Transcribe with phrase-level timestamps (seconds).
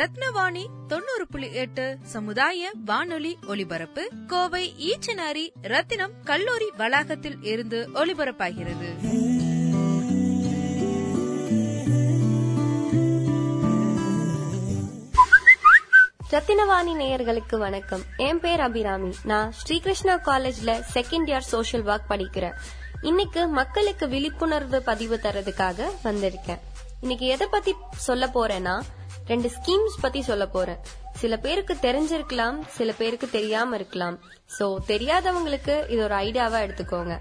[0.00, 8.94] ரத்னவாணி தொண்ணூறு புள்ளி எட்டு சமுதாய வானொலி ஒலிபரப்பு கோவை ஈச்சனாரி ரத்தினம் கல்லூரி வளாகத்தில் இருந்து ஒலிபரப்பாகிறது.
[16.30, 18.02] ரத்தினவாணி நேயர்களுக்கு வணக்கம்.
[18.16, 19.14] என் பேர் அபிராமி.
[19.24, 22.54] நான் ஸ்ரீகிருஷ்ணா காலேஜ்ல செகண்ட் இயர் சோஷியல் ஒர்க் படிக்கிறேன்.
[23.02, 26.58] இன்னைக்கு மக்களுக்கு விழிப்புணர்வு பதிவு தரதுக்காக வந்திருக்கேன்.
[27.00, 28.82] இன்னைக்கு எதை பத்தி சொல்ல போறேன்னா
[29.30, 30.80] ரெண்டு ஸ்கீம்ஸ் பத்தி சொல்ல போறேன்.
[31.14, 34.16] சில பேருக்கு தெரிஞ்சிருக்கலாம் சில பேருக்கு தெரியாம இருக்கலாம்.
[34.58, 37.14] சோ தெரியாதவங்களுக்கு இது ஒரு ஐடியாவா எடுத்துக்கோங்க.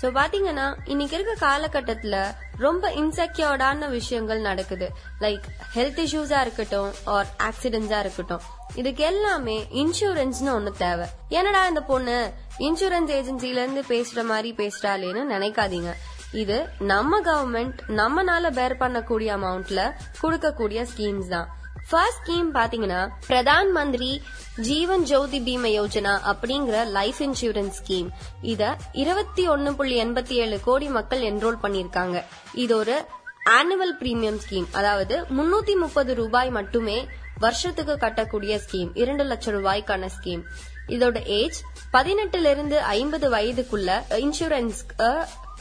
[0.00, 2.16] சோ பாத்தீங்கன்னா இன்னைக்கு இருக்க காலகட்டத்துல
[2.58, 4.88] ரொம்ப இன்செக்யூர்டான விஷயங்கள் நடக்குது.
[5.20, 8.40] லைக் ஹெல்த் இஷ்யூஸா இருக்கட்டும் ஆர் ஆக்சிடென்ட்ஸா இருக்கட்டும்.
[8.74, 11.06] இதுக்கு எல்லாமே இன்சூரன்ஸ்னு ஒண்ணு தேவை.
[11.28, 12.18] என்னடா இந்த பொண்ணு?
[12.58, 15.92] இன்சூரன்ஸ் ஏஜென்சில இருந்து பேசுற மாதிரி பேசுறாளேன்னு நினைக்காதீங்க.
[16.32, 19.92] இது நம்ம கவர்மெண்ட் நம்மனால பேர் பண்ணக்கூடிய அமௌண்ட்ல
[20.22, 21.48] கொடுக்கக்கூடிய ஸ்கீம்ஸ் தான்.
[21.88, 24.22] ஃபர்ஸ்ட் ஸ்கீம் பாத்தீங்கன்னா பிரதான் மந்திரி
[24.56, 28.08] ஜீவன் ஜோதி பீம யோஜனா அப்படிங்கிற லைஃப் இன்சூரன்ஸ் ஸ்கீம்
[28.40, 32.22] இத இருபத்தி ஒன்னு புள்ளி எண்பத்தி ஏழு கோடி மக்கள் என்ரோல் பண்ணிருக்காங்க.
[32.52, 33.04] இது ஒரு
[33.50, 40.42] ஆனுவல் பிரீமியம் ஸ்கீம் அதாவது முன்னூத்தி முப்பது ரூபாய் மட்டுமே வருஷத்துக்கு கட்டக்கூடிய ஸ்கீம் இரண்டு லட்சம் ரூபாய்க்கான ஸ்கீம்
[40.88, 41.60] இதோட ஏஜ்
[41.92, 44.84] பதினெட்டுல இருந்து ஐம்பது வயதுக்குள்ள இன்சூரன்ஸ்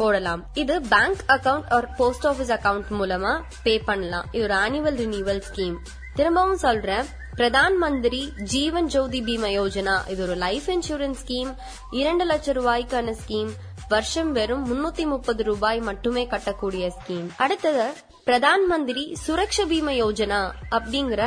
[0.02, 0.42] போடலாம்.
[0.64, 3.34] இது bank account or post office account மூலமா
[3.66, 4.28] பே பண்ணலாம்.
[4.36, 5.78] இது ஒரு ஆனுவல் ரினியூவல் ஸ்கீம்
[6.20, 7.08] திரும்பவும் சொல்றேன்
[7.40, 8.22] பிரதான் மந்திரி
[8.54, 11.52] ஜீவன் ஜோதி பீமா யோஜனா இது ஒரு லைஃப் இன்சூரன்ஸ் ஸ்கீம்
[12.00, 13.52] இரண்டு லட்சம் ரூபாய்க்கான ஸ்கீம்
[13.94, 17.86] வருஷம் வெறும் முன்னூத்தி முப்பது ரூபாய் மட்டுமே கட்டக்கூடிய ஸ்கீம் அடுத்தது
[18.28, 20.42] பிரதான் மந்திரி சுரக்ஷ பீம யோஜனா
[20.78, 21.22] அப்படிங்கிற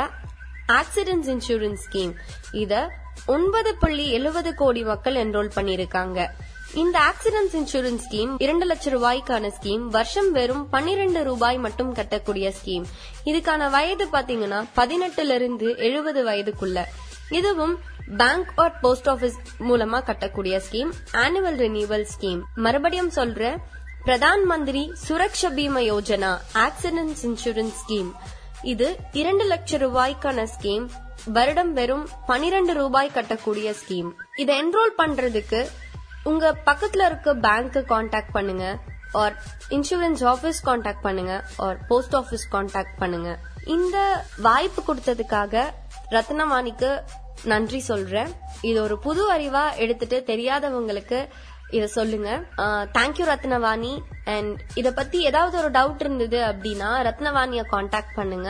[0.79, 2.13] ஆக்சிடென்ட்ஸ் இன்சூரன்ஸ் ஸ்கீம்
[2.63, 2.73] இத
[3.35, 6.19] ஒன்பது புள்ளி எழுபது கோடி மக்கள் என்ரோல் பண்ணிருக்காங்க
[6.73, 12.85] இந்த ஆக்சிடென்ட் இன்சூரன்ஸ் ஸ்கீம் இரண்டு லட்சம் ரூபாய்க்கான ஸ்கீம் வருஷம் வெறும் பன்னிரண்டு ரூபாய் மட்டும் கட்டக்கூடிய ஸ்கீம்
[13.25, 16.79] இதுக்கான வயது பாத்தீங்கன்னா பதினெட்டுல இருந்து எழுபது வயதுக்குள்ள.
[17.29, 17.75] இதுவும்
[18.17, 23.43] பேங்க் ஆர் போஸ்ட் ஆபீஸ் மூலமா கட்டக்கூடிய ஸ்கீம் ஆனுவல் ரினியூவல் ஸ்கீம் மறுபடியும் சொல்ற
[24.05, 26.31] Pradhan Mantri Suraksha Bima Yojana
[26.65, 28.09] accident insurance scheme
[28.63, 30.85] இது இரண்டு லட்சம் ரூபாய்க்கான ஸ்கீம்
[31.27, 35.61] வருடம் வெறும் பனிரெண்டு ரூபாய் கட்டக்கூடிய ஸ்கீம் இதை என்ரோல் பண்றதுக்கு
[36.23, 38.65] உங்க பக்கத்துல இருக்க பேங்க் காண்டாக்ட் பண்ணுங்க
[39.21, 39.35] ஆர்
[39.69, 41.33] இன்சூரன்ஸ் ஆபீஸ் காண்டாக்ட் பண்ணுங்க
[41.65, 43.31] ஆர் போஸ்ட் ஆபீஸ் காண்டாக்ட் பண்ணுங்க.
[43.75, 43.97] இந்த
[44.47, 45.65] வாய்ப்பு கொடுத்ததுக்காக
[46.09, 46.89] ரத்னவாணிக்கு
[47.51, 48.31] நன்றி சொல்றேன்.
[48.61, 51.19] இது ஒரு புது அறிவா எடுத்துட்டு தெரியாதவங்களுக்கு
[51.77, 52.29] இத சொல்லுங்க.
[52.97, 53.93] தேங்க்யூ ரத்னவாணி.
[54.25, 58.49] அண்ட் இத பத்தி ஏதாவது ஒரு டவுட் இருந்தது அப்படின்னா ரத்னவாணிய காண்டாக்ட் பண்ணுங்க.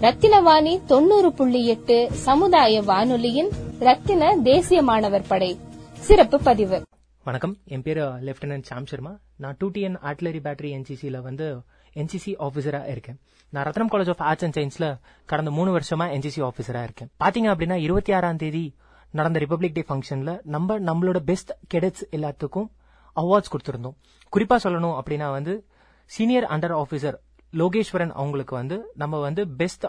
[0.00, 5.58] ரத்தினவாணி தொண்ணூறு புள்ளி எட்டு சமுதாய வானொலியின் ரத்தின தேசிய மாணவர் படை.
[5.92, 6.82] சிறப்பு பதிவு.
[7.24, 7.56] வணக்கம்.
[7.64, 9.18] என் பேர் லெப்டினன்ட் சாம் சர்மா.
[9.36, 11.60] நான் டூ டிஎன் ஆர்டிலரி பேட்டரி என்சிசியில் வந்து
[11.94, 13.20] என்சிசி ஆஃபீஸராக இருக்கேன்.
[13.50, 17.10] நான் Rathnam college of arts and சயின்ஸ்ல கடந்த மூணு வருஷமா என்சிசி ஆஃபீஸராக இருக்கேன்.
[17.24, 18.74] பாத்தீங்க அப்படின்னா இருபத்தி ஆறாம் தேதி
[19.10, 22.68] நடந்த ரிபப்ளிக் டே ஃபங்க்ஷன்ல நம்ம நம்மளோட பெஸ்ட் கெடட்ஸ் எல்லாத்துக்கும்
[23.16, 23.94] அவார்ட்ஸ் கொடுத்திருந்தோம்.
[24.36, 25.64] குறிப்பா சொல்லணும் அப்படின்னா வந்து
[26.04, 27.14] சீனியர் அண்டர் ஆஃபீஸர்
[27.52, 29.86] லோகேஸ்வரன் அவங்களுக்கு வந்து நம்ம வந்து பெஸ்ட்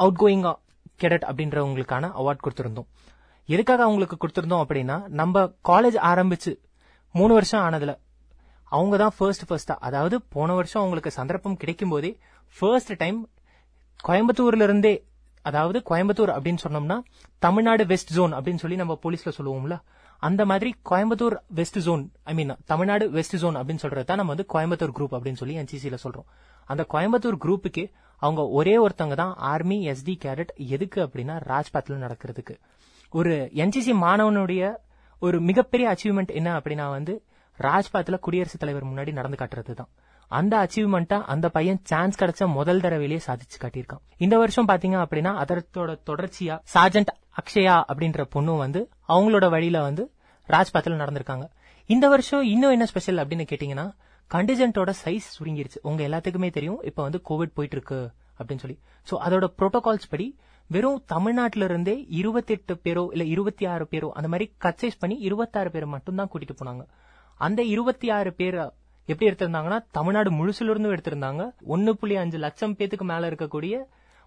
[0.00, 0.44] அவுட் கோயிங்
[1.00, 2.86] கெடட் அப்படின்றவங்களுக்கான அவார்ட் கொடுத்திருந்தோம்.
[3.48, 6.52] எதுக்காக அவங்களுக்கு கொடுத்திருந்தோம் அப்படின்னா நம்ம காலேஜ் ஆரம்பிச்சு
[7.10, 7.92] மூணு வருஷம் ஆனதுல
[8.72, 12.10] அவங்க தான் ஃபர்ஸ்ட் ஃபர்ஸ்டா அதாவது போன வருஷம் அவங்களுக்கு சந்தர்ப்பம் கிடைக்கும் போதே
[12.56, 13.18] ஃபர்ஸ்ட் டைம்
[14.04, 15.04] கோயம்புத்தூர்ல இருந்தே
[15.44, 16.98] அதாவது கோயம்புத்தூர் அப்படின்னு சொன்னோம்னா
[17.38, 19.76] தமிழ்நாடு வெஸ்ட் ஜோன் அப்படின்னு சொல்லி நம்ம போலீஸ்ல சொல்லுவோம்ல
[20.20, 24.48] அந்த மாதிரி Coimbatore west zone I mean Tamil Nadu west zone அப்படின்னு சொல்றது தான் நம்ம வந்து
[24.54, 26.28] கோயம்புத்தூர் குரூப் அப்படின்னு சொல்லி என்சிசியில சொல்றோம்.
[26.64, 27.84] அந்த கோயம்புத்தூர் குரூப்புக்கு
[28.22, 32.54] அவங்க ஒரே ஒருத்தவங்க தான் ஆர்மி எஸ்டி கேடட் எதுக்கு அப்படின்னா ராஜ்பாத்ல நடக்கிறதுக்கு.
[33.10, 34.74] ஒரு என்சிசி மாணவனுடைய
[35.18, 37.14] ஒரு மிகப்பெரிய அச்சீவ்மெண்ட் என்ன அப்படின்னா வந்து
[37.58, 39.90] ராஜ்பாத்ல குடியரசுத் தலைவர் முன்னாடி நடந்து காட்டுறது தான்
[40.30, 44.02] அந்த அச்சீவ்மெண்ட்டா அந்த பையன் சான்ஸ் கிடைச்ச முதல் தடவையிலேயே சாதிச்சு காட்டியிருக்கான்.
[44.16, 50.04] இந்த வருஷம் பாத்தீங்க அப்படின்னா அதோட தொடர்ச்சியா சார்ஜென்ட் அக்ஷயா அப்படின்ற பொண்ணும் வந்து அவங்களோட வழியில வந்து
[50.48, 51.46] ராஜ்பாத்ல நடந்திருக்காங்க.
[51.86, 53.86] இந்த வருஷம் இன்னும் என்ன ஸ்பெஷல் அப்படின்னு கேட்டீங்கன்னா
[54.30, 55.78] கண்டிஜென்ட்டோட சைஸ் சுருங்கிருச்சு.
[55.82, 58.78] உங்க எல்லாத்துக்குமே தெரியும் இப்ப வந்து கோவிட் போயிட்டு இருக்கு அப்படின்னு சொல்லி.
[59.10, 64.28] சோ அதோட புரோட்டோகால்ஸ் படி வெறும் தமிழ்நாட்டில இருந்தே இருபத்தி எட்டு பேரோ இல்ல இருபத்தி ஆறு பேரோ அந்த
[64.28, 66.82] மாதிரி கட்சைஸ் பண்ணி இருபத்தாறு பேரை மட்டும் தான் கூட்டிட்டு போனாங்க.
[67.34, 68.70] அந்த இருபத்தி ஆறு பேரை
[69.06, 71.50] எப்படி எடுத்திருந்தாங்கன்னா தமிழ்நாடு முழுசுல இருந்தும் எடுத்திருந்தாங்க.
[71.64, 73.74] ஒன்னு புள்ளி அஞ்சு லட்சம் பேத்துக்கு மேல இருக்கக்கூடிய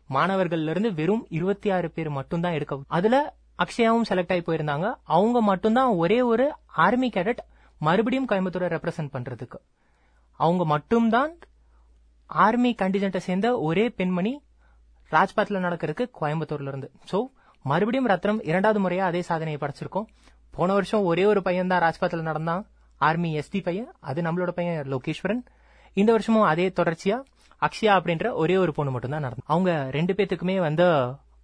[0.10, 3.34] மாணவர்கள்ல இருந்து வெறும் இருபத்தி ஆறு பேர் மட்டும்தான் எடுக்க அதுல
[3.64, 4.96] அக்ஷயாவும் செலக்ட் ஆகி போயிருந்தாங்க.
[5.04, 7.38] அவங்க மட்டும்தான் ஒரே ஒரு ஆர்மி கேடட்
[7.80, 9.58] மறுபடியும் கோயம்புத்தூரை ரெப்ரசென்ட் பண்றதுக்கு.
[10.40, 11.38] அவங்க மட்டும்தான்
[12.26, 14.42] ஆர்மி கண்டிஜென்ட்டை சேர்ந்த ஒரே பெண்மணி
[15.12, 16.92] ராஜ்பாத்ல நடக்கிறதுக்கு கோயம்புத்தூர்ல இருந்து.
[17.12, 17.22] சோ
[17.64, 20.06] மறுபடியும் ரத்னம் இரண்டாவது முறையா அதே சாதனையை படைச்சிருக்கோம்.
[20.52, 22.68] போன வருஷம் ஒரே ஒரு பையன் தான் ராஜ்பாத்ல நடந்தான்.
[22.98, 25.42] ஆர்மி எஸ்டி பையன் அது நம்மளோட பையன் லோகேஸ்வரன்.
[25.94, 27.24] இந்த வருஷமும் அதே தொடர்ச்சியா
[27.66, 30.88] அக்ஷயா அப்படின்ற ஒரே ஒரு பொண்ணு மட்டும் தான் நடந்தது அவங்க ரெண்டு பேத்துக்குமே வந்து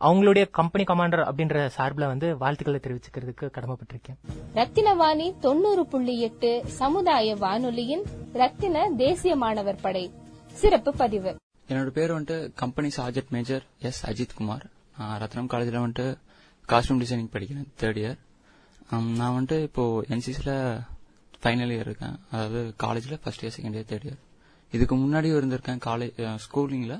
[0.08, 4.18] அவங்களுடைய கம்பெனி கமாண்டர் அப்படின்ற சார்பில் வந்து வாழ்த்துக்களை தெரிவிச்சுக்கிறதுக்கு கடமைப்பட்டிருக்கேன்.
[4.60, 6.52] ரத்தினவாணி தொண்ணூறு புள்ளி எட்டு
[6.82, 8.06] சமுதாய வானொலியின்
[8.42, 10.06] ரத்தின தேசிய மாணவர் படை.
[10.62, 11.32] சிறப்பு பதிவு.
[11.72, 14.66] என்னோட பேர் வந்துட்டு company sergeant major S Ajith Kumar.
[15.00, 16.08] நான் ரத்னம் காலேஜில் வந்துட்டு
[16.70, 18.18] காஸ்டியூம் டிசைனிங் படிக்கிறேன் தேர்ட் இயர்
[19.20, 19.84] நான் வந்துட்டு இப்போ
[20.14, 20.56] என்சிசியில்
[21.44, 22.18] ஃபைனல் இயர் இருக்கேன்.
[22.32, 24.20] அதாவது காலேஜில் first year second year third year
[24.74, 26.98] இதுக்கு முன்னாடியும் இருந்திருக்கேன் காலேஜ் ஸ்கூலிங்கில்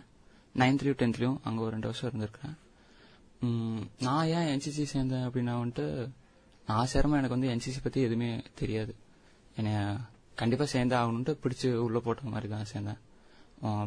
[0.56, 2.56] நைன்த்லயும் டென்த்லயும் அங்கே ஒரு ரெண்டு வருஷம் இருந்திருக்கேன்.
[4.02, 5.86] நான் ஏன் என்சிசி சேர்ந்தேன் அப்படின்னா வந்துட்டு
[6.68, 8.94] நான் சேரமா எனக்கு வந்து என்சிசி பற்றி எதுவுமே தெரியாது.
[9.56, 9.78] என்னைய
[10.38, 13.00] கண்டிப்பாக சேர்ந்தே ஆகணுன்ட்டு பிடிச்சி உள்ளே போட்ட மாதிரி தான் சேர்ந்தேன்.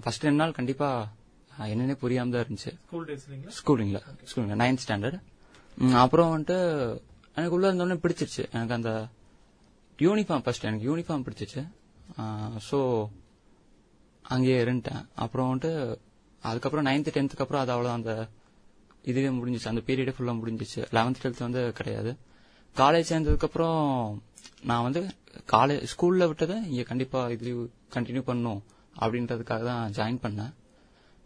[0.02, 0.88] ஃபர்ஸ்ட் ரெண்டு நாள் கண்டிப்பா
[1.50, 2.70] அஹ், என்னன்னே புரியாம தான் இருந்துச்சு.
[3.58, 3.98] ஸ்கூலிங்ல
[4.28, 5.18] ஸ்கூலிங்ல நைன்த் ஸ்டாண்டர்ட்
[6.00, 6.56] அப்புறம் வந்துட்டு
[7.36, 8.44] எனக்கு உள்ள இருந்தோடனே பிடிச்சிருச்சு.
[8.52, 8.90] எனக்கு அந்த
[9.98, 11.62] யூனிஃபார்ம் ஃபர்ஸ்ட் எனக்கு யூனிஃபார்ம் பிடிச்சிச்சு.
[12.68, 12.78] ஸோ
[14.22, 15.06] அங்கேயே இருந்துட்டேன்.
[15.14, 15.96] அப்புறம் வந்துட்டு
[16.42, 18.28] அதுக்கப்புறம் நைன்த் டென்த்துக்கு அப்புறம் அது அவ்வளோ அந்த
[19.02, 19.68] இதுவே முடிஞ்சிச்சு.
[19.68, 20.84] அந்த பீரியடே ஃபுல்லாக முடிஞ்சிச்சு.
[20.90, 22.16] லெவன்த் டுவெல்த் வந்து கிடையாது.
[22.76, 24.18] காலேஜ் சேர்ந்ததுக்கப்புறம்
[24.62, 25.06] நான் வந்து
[25.52, 28.62] காலேஜ் ஸ்கூலில் விட்டதை இங்கே கண்டிப்பாக இது கண்டினியூ பண்ணும்
[29.00, 30.52] அப்படின்றதுக்காக தான் ஜாயின் பண்ணேன்.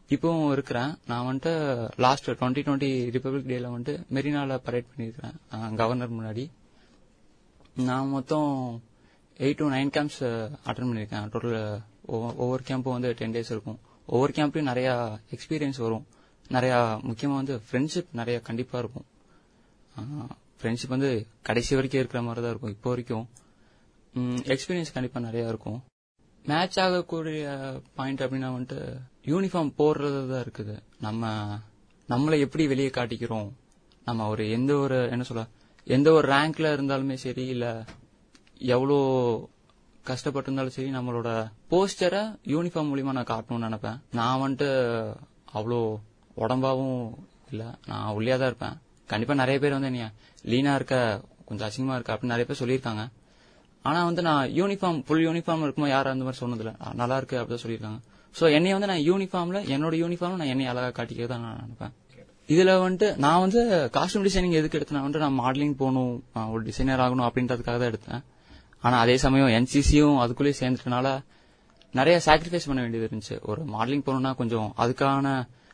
[0.08, 0.98] இப்பவும் இருக்கிறேன்.
[1.06, 5.74] நான் வந்துட்டு லாஸ்ட் டுவெண்ட்டி டுவெண்ட்டி ரிப்பப்ளிக் டேல வந்துட்டு மெரினால பரேட் பண்ணியிருக்கிறேன்.
[5.74, 6.50] கவர்னர் முன்னாடி.
[7.76, 8.82] நான் மொத்தம்
[9.38, 11.26] eight to nine camps attend பண்ணியிருக்கேன்.
[11.32, 13.78] டோட்டல் ஒவ்வொரு கேம்பும் வந்து டென் டேஸ் இருக்கும்.
[14.06, 14.90] ஒவ்வொரு கேம்ப்லயும் நிறைய
[15.34, 16.04] எக்ஸ்பீரியன்ஸ் வரும்.
[16.56, 16.74] நிறைய
[17.08, 19.06] முக்கியமா வந்து ஃப்ரெண்ட்ஷிப் நிறைய கண்டிப்பா இருக்கும்.
[20.58, 21.10] ஃப்ரெண்ட்ஷிப் வந்து
[21.48, 23.26] கடைசி வரைக்கும் இருக்கிற மாதிரி தான் இருக்கும் இப்போ வரைக்கும்.
[24.52, 25.78] எக்ஸ்பீரியன்ஸ் கண்டிப்பா நிறைய இருக்கும்.
[26.44, 27.44] மேட்ச் ஆகக்கூடிய
[27.96, 28.78] பாயிண்ட் அப்படின்னா வந்துட்டு
[29.30, 30.76] யூனிஃபார்ம் போடுறது தான் இருக்குது.
[31.06, 31.30] நம்ம
[32.08, 33.48] நம்மளை எப்படி வெளியே காட்டிக்கிறோம்?
[34.04, 35.44] நம்ம ஒரு எந்த ஒரு என்ன சொல்ல
[35.86, 37.66] எந்த ஒரு ரேங்க்ல இருந்தாலுமே சரி இல்ல
[38.74, 38.98] எவ்வளோ
[40.10, 41.30] கஷ்டப்பட்டிருந்தாலும் சரி நம்மளோட
[41.72, 42.22] போஸ்டரை
[42.54, 43.98] யூனிஃபார்ம் மூலியமா நான் காட்டணும்னு நினைப்பேன்.
[44.18, 44.68] நான் வந்துட்டு
[45.58, 45.78] அவ்வளோ
[46.44, 46.98] உடம்பாவும்
[47.52, 47.64] இல்ல.
[47.90, 48.76] நான் ஒல்லியா தான் இருப்பேன்.
[49.12, 50.08] கண்டிப்பா நிறைய பேர் வந்து என்னைய
[50.52, 50.96] லீனா இருக்க
[51.48, 53.04] கொஞ்சம் அசிங்கமா இருக்க அப்படின்னு நிறைய பேர் சொல்லியிருக்காங்க.
[53.88, 56.72] ஆனா வந்து நான் யூனிஃபார்ம் ஃபுல் யூனிஃபார்ம் இருக்குமோ யாரும் அந்த மாதிரி சொன்னதில்ல.
[57.00, 58.00] நல்லா இருக்கு அப்படின்னு சொல்லியிருக்காங்க.
[58.34, 61.94] சோ என்னைய வந்து நான் யூனிஃபார்ம்ல என்னோட யூனிஃபார்ம் நான் என்னை அழகா காட்டிக்க தான் நான் நினைப்பேன்.
[62.54, 63.60] இதுல வந்துட்டு நான் வந்து
[63.94, 66.12] காஸ்டியூம் டிசைனிங் எதுக்கு எடுத்தேன் வந்துட்டு நான் மாடலிங் போகணும்
[66.54, 68.22] ஒரு டிசைனர் ஆகணும் அப்படின்றதுக்காக தான் எடுத்தேன்.
[68.82, 71.08] ஆனா அதே சமயம் என்சிசியும் அதுக்குள்ளேயே சேர்ந்துட்டனால
[71.94, 73.36] நிறைய சாக்ரிஃபைஸ் பண்ண வேண்டியது இருந்துச்சு.
[73.42, 75.28] ஒரு மாடலிங் போகணும்னா கொஞ்சம் அதுக்கான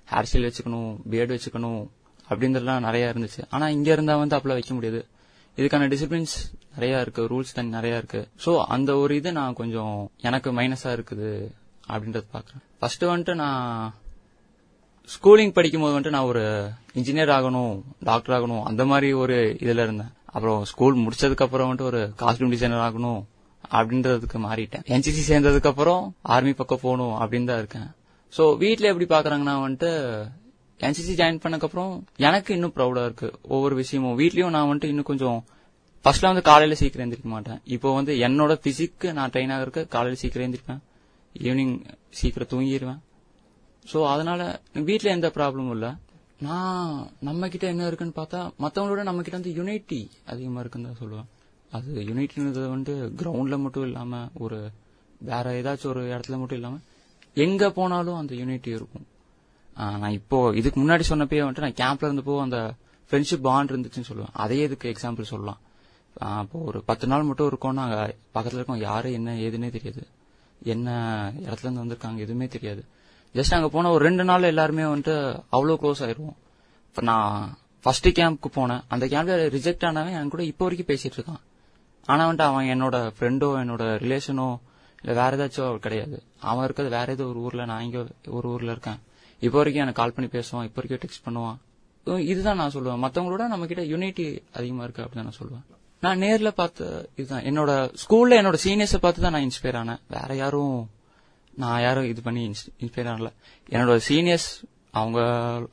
[0.09, 1.83] ஹேர் ஸ்டைல் வச்சுக்கணும் பியர்டு வச்சுக்கணும்
[2.31, 3.41] அப்படின்றதுலாம் நிறைய இருந்துச்சு.
[3.51, 5.01] ஆனா இங்க இருந்தா வந்து அப்பெல்லாம் வைக்க முடியாது.
[5.59, 6.37] இதுக்கான டிசிப்ளின்ஸ்
[6.75, 8.21] நிறைய இருக்கு ரூல்ஸ் தனி நிறைய இருக்கு.
[8.45, 9.97] ஸோ அந்த ஒரு இது நான் கொஞ்சம்
[10.29, 11.31] எனக்கு மைனஸா இருக்குது
[11.93, 13.95] அப்படின்றது பாக்குறேன் ஃபர்ஸ்ட் வந்துட்டு நான்
[15.09, 16.43] ஸ்கூலிங் படிக்கும்போது வந்துட்டு நான் ஒரு
[16.95, 20.13] இன்ஜினியர் ஆகணும் டாக்டர் ஆகணும் அந்த மாதிரி ஒரு இதுல இருந்தேன்.
[20.35, 23.21] அப்புறம் ஸ்கூல் முடிச்சதுக்கு அப்புறம் வந்துட்டு ஒரு காஸ்டியூம் டிசைனர் ஆகணும்
[23.79, 24.85] அப்படின்றதுக்கு மாறிட்டேன்.
[24.95, 26.03] என்சிசி சேர்ந்ததுக்கு அப்புறம்
[26.35, 27.89] ஆர்மி பக்கம் போகணும் அப்படின்னு தான் இருக்கேன்.
[28.33, 29.91] ஸோ வீட்டில் எப்படி பாக்குறாங்கன்னா வந்துட்டு
[30.81, 31.93] என்சிசி ஜாயின் பண்ணக்கப்புறம்
[32.27, 33.29] எனக்கு இன்னும் ப்ரௌடா இருக்கு.
[33.55, 34.17] ஒவ்வொரு விஷயமும்.
[34.21, 35.39] வீட்லயும் நான் வந்துட்டு இன்னும் கொஞ்சம்
[36.05, 37.61] ஃபர்ஸ்ட்ல வந்து காலையில சீக்கிரம் எந்திரிக்க மாட்டேன்.
[37.75, 40.81] இப்போ வந்து என்னோட பிசிக்கு நான் ட்ரெயின் ஆகிறதுக்கு காலையில சீக்கிரம் எந்திரிப்பேன்.
[41.47, 41.77] ஈவினிங்
[42.21, 43.01] சீக்கிரம் தூங்கிடுவேன்
[43.85, 44.41] ஸோ அதனால
[44.89, 45.91] வீட்டில் எந்த ப்ராப்ளமும் இல்லை.
[46.47, 46.91] நான்
[47.29, 50.01] நம்ம கிட்ட என்ன இருக்குன்னு பார்த்தா மத்தவங்களோட நம்ம கிட்ட வந்து யுனைட்டி
[50.33, 51.29] அதிகமா இருக்குன்னு தான் சொல்லுவேன்.
[51.77, 54.59] அது யுனைட்டின்றது வந்து கிரவுண்ட்ல மட்டும் இல்லாம ஒரு
[55.31, 56.79] வேற ஏதாச்சும் ஒரு இடத்துல மட்டும் இல்லாம
[57.45, 59.07] எங்க போனாலும் அந்த யுனைட்டி இருக்கும்.
[60.03, 62.59] நான் இப்போ இதுக்கு முன்னாடி சொன்னப்பே வந்துட்டு நான் கேம்ப்ல இருந்தப்போ அந்த
[63.11, 64.35] ஃப்ரெண்ட்ஷிப் பாண்ட் இருந்துச்சுன்னு சொல்லுவேன்.
[64.45, 65.61] அதே இதுக்கு எக்ஸாம்பிள் சொல்லலாம்.
[66.45, 67.97] இப்போ ஒரு பத்து நாள் மட்டும் இருக்கோம் நாங்க
[68.37, 68.83] பக்கத்துல இருக்கோம்.
[68.89, 70.03] யாரு என்ன ஏதுன்னே தெரியாது.
[70.75, 70.89] என்ன
[71.45, 72.83] இடத்துல இருந்து வந்திருக்காங்க எதுவுமே தெரியாது.
[73.39, 75.15] ஜஸ்ட் அங்கே போன ஒரு ரெண்டு நாள் எல்லாருமே வந்துட்டு
[75.57, 76.37] அவ்வளோ க்ளோஸ் ஆயிடுவோம்
[76.89, 77.31] இப்போ நான்
[77.85, 78.83] ஃபர்ஸ்ட் கேம்ப்க்கு போனேன்.
[78.95, 81.41] அந்த கேம்ப்ல ரிஜெக்ட் ஆனவன் என் கூட இப்போ வரைக்கும் பேசிட்டு இருக்கான்.
[82.11, 84.49] ஆனால் வந்துட்டு அவன் என்னோட ஃப்ரெண்டோ என்னோட ரிலேஷனோ
[85.03, 86.17] இல்லை வேற ஏதாச்சும் கிடையாது.
[86.51, 88.03] அவன் இருக்கிறது வேற ஏதோ ஒரு ஊர்ல நான் இங்கே
[88.39, 89.01] ஒரு ஊர்ல இருக்கேன்.
[89.43, 91.59] இப்போ வரைக்கும் எனக்கு கால் பண்ணி பேசுவான் இப்போ வரைக்கும் டெக்ஸ்ட் பண்ணுவான்.
[92.33, 93.03] இதுதான் நான் சொல்லுவேன்.
[93.05, 94.27] மற்றவங்களோட நம்ம கிட்ட யூனிட்டி
[94.59, 95.65] அதிகமா இருக்கு அப்படின்னு நான் சொல்லுவேன்.
[96.05, 96.85] நான் நேர்ல பார்த்து
[97.21, 97.45] இதுதான்.
[97.51, 97.71] என்னோட
[98.03, 100.01] ஸ்கூல்ல என்னோட சீனியர்ஸை பார்த்து தான் நான் இன்ஸ்பயர் ஆனேன்.
[100.17, 100.77] வேற யாரும்
[101.57, 103.33] நான் யாரும் இது பண்ணி இன்ஸ்பயர் ஆகல.
[103.71, 104.51] என்னோட சீனியர்ஸ்
[104.91, 105.21] அவங்க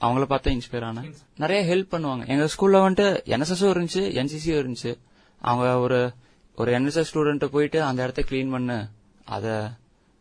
[0.01, 1.13] அவங்கள பார்த்து இன்ஸ்பயர் ஆனேன்.
[1.37, 2.27] நிறைய ஹெல்ப் பண்ணுவாங்க.
[2.27, 4.97] எங்க ஸ்கூல்ல வந்துட்டு என்எஸ்எஸும் இருந்துச்சு என்சிசியும் இருந்துச்சு.
[5.41, 6.13] அவங்க ஒரு
[6.55, 8.87] ஒரு என்எஸ்எஸ் ஸ்டூடெண்ட் போயிட்டு அந்த இடத்த க்ளீன் பண்ணு
[9.25, 9.71] அத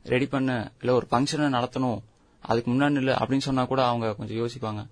[0.04, 1.98] ரெடி பண்ணு இல்ல ஒரு ஃபங்க்ஷனை நடத்தணும்
[2.40, 4.86] அதுக்கு முன்னாடி இல்ல அப்படின்னு சொன்னா கூட அவங்க கொஞ்சம் யோசிப்பாங்க.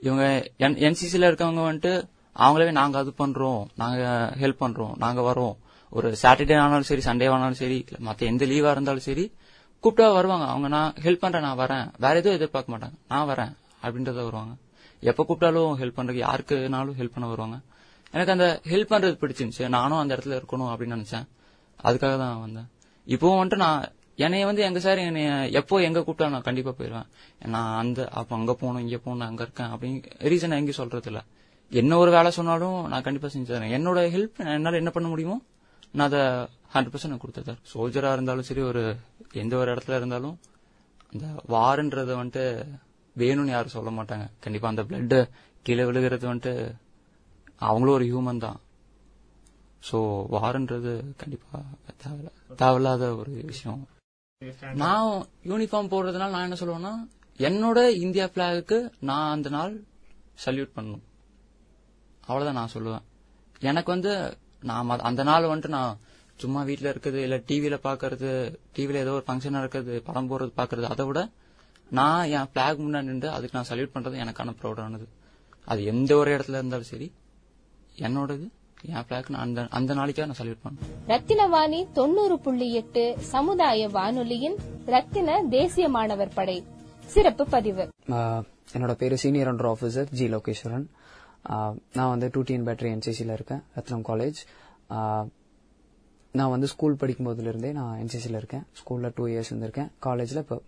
[0.00, 5.56] இவங்க என்சிசில இருக்கவங்க வந்துட்டு அவங்களவே நாங்க அது பண்றோம் நாங்க ஹெல்ப் பண்றோம் நாங்க வரோம்.
[5.90, 9.32] ஒரு சாட்டர்டே ஆனாலும் சரி சண்டே ஆனாலும் சரி மத்த எந்த லீவா இருந்தாலும் சரி
[9.84, 10.46] கூப்பிட்டா வருவாங்க.
[10.46, 11.92] அவங்க நான் ஹெல்ப் பண்றேன் நான் வரேன்.
[11.98, 12.92] வேற எதுவும் எதிர்பார்க்க மாட்டாங்க.
[13.08, 13.52] நான் வரேன்.
[13.82, 14.54] அப்படின்றத வருவாங்க.
[15.00, 17.60] எப்ப கூப்பிட்டாலும் ஹெல்ப் பண்றதுக்கு யாருக்குனாலும் ஹெல்ப் பண்ண வருவாங்க.
[18.10, 19.68] எனக்கு அந்த ஹெல்ப் பண்றது பிடிச்சிருந்துச்சு.
[19.68, 21.26] நானும் அந்த இடத்துல இருக்கணும் அப்படின்னு நினைச்சேன்.
[21.84, 22.68] அதுக்காக தான் வந்தேன்.
[23.06, 27.06] இப்போ வந்துட்டு நான் என்னைய வந்து எங்க சார் என்னைய எப்போ எங்க கூப்பிட்டா நான் கண்டிப்பா போயிருவேன்
[27.46, 31.24] நான் அந்த அப்ப அங்க போகணும் இங்க போகணும் அங்க இருக்கேன் அப்படின்னு ரீசன் எங்கேயும் சொல்றது இல்ல
[31.70, 35.42] என்ன ஒரு வேலை சொன்னாலும் நான் கண்டிப்பா செஞ்சு தரேன் என்னோட ஹெல்ப் என்னால என்ன பண்ண முடியுமோ
[35.98, 36.22] நான் அதை
[36.74, 38.82] ஹண்ட்ரட் பர்சன்ட் கொடுத்துருந்தேன் சோல்ஜரா இருந்தாலும் சரி ஒரு
[39.42, 40.36] எந்த ஒரு இடத்துல இருந்தாலும்
[41.12, 42.44] அந்த வாருன்றத வந்துட்டு
[43.16, 44.24] வேணும்னு யாரும் சொல்ல மாட்டாங்க.
[44.44, 45.16] கண்டிப்பா அந்த பிளட்
[45.66, 46.54] கீழே விழுகிறது வந்துட்டு
[47.66, 48.58] அவங்களும் ஒரு ஹியூமன் தான்.
[49.88, 49.98] ஸோ
[50.34, 51.58] வாருன்றது கண்டிப்பா
[52.02, 52.30] தேவையில்ல
[52.62, 53.82] தேவையில்லாத ஒரு விஷயம்.
[54.82, 55.08] நான்
[55.50, 56.94] யூனிஃபார்ம் போடுறதுனால நான் என்ன சொல்லுவேன்னா
[57.38, 58.78] என்னோட இந்தியா பிளாகுக்கு
[59.10, 59.74] நான் அந்த நாள்
[60.44, 61.04] சல்யூட் பண்ணணும்.
[62.28, 63.04] அவ்வளவுதான் நான் சொல்லுவேன்.
[63.68, 64.12] எனக்கு வந்து
[64.64, 65.98] நான் ம- அந்த நாள் வந்துட்டு நான்
[66.40, 68.30] சும்மா வீட்ல இருக்குது இல்ல டிவில பாக்குறது
[68.76, 71.20] டிவில ஏதோ ஒரு ஃபங்க்ஷன் நடக்கிறது படம் போடுறது பாக்குறது அதை விட
[71.90, 75.06] நான் என் பிளாக் முன்னாடி நின்று அதுக்கு நான் சல்யூட் பண்றது எனக்கான ப்ரௌடானது
[75.68, 77.08] அது எந்த ஒரு இடத்துல இருந்தாலும் சரி
[77.98, 78.46] என்னோடது
[78.88, 84.56] என் பிளாக் நான் அந்த அந்த நாளைக்காக நான் சல்யூட் பண்ணுவேன் ரத்தினவாணி தொண்ணூறு புள்ளி எட்டு சமுதாய வானொலியின்
[84.86, 86.56] ரத்தின தேசிய மாணவர் படை.
[87.08, 87.84] சிறப்பு பதிவு.
[88.74, 90.84] என்னோட பேரு senior under officer G Lokeswaran
[91.48, 95.26] நான் வந்து டூ டிஎன் பேட்டரி என்சிசியில் இருக்கேன் ரத்னம் காலேஜ்
[96.32, 98.62] நான் வந்து ஸ்கூல் படிக்கும் நான் என்சிசியில் இருக்கேன்.
[98.72, 99.90] ஸ்கூலில் டூ இயர்ஸ் இருந்திருக்கேன்.
[99.98, 100.62] காலேஜில் இப்போ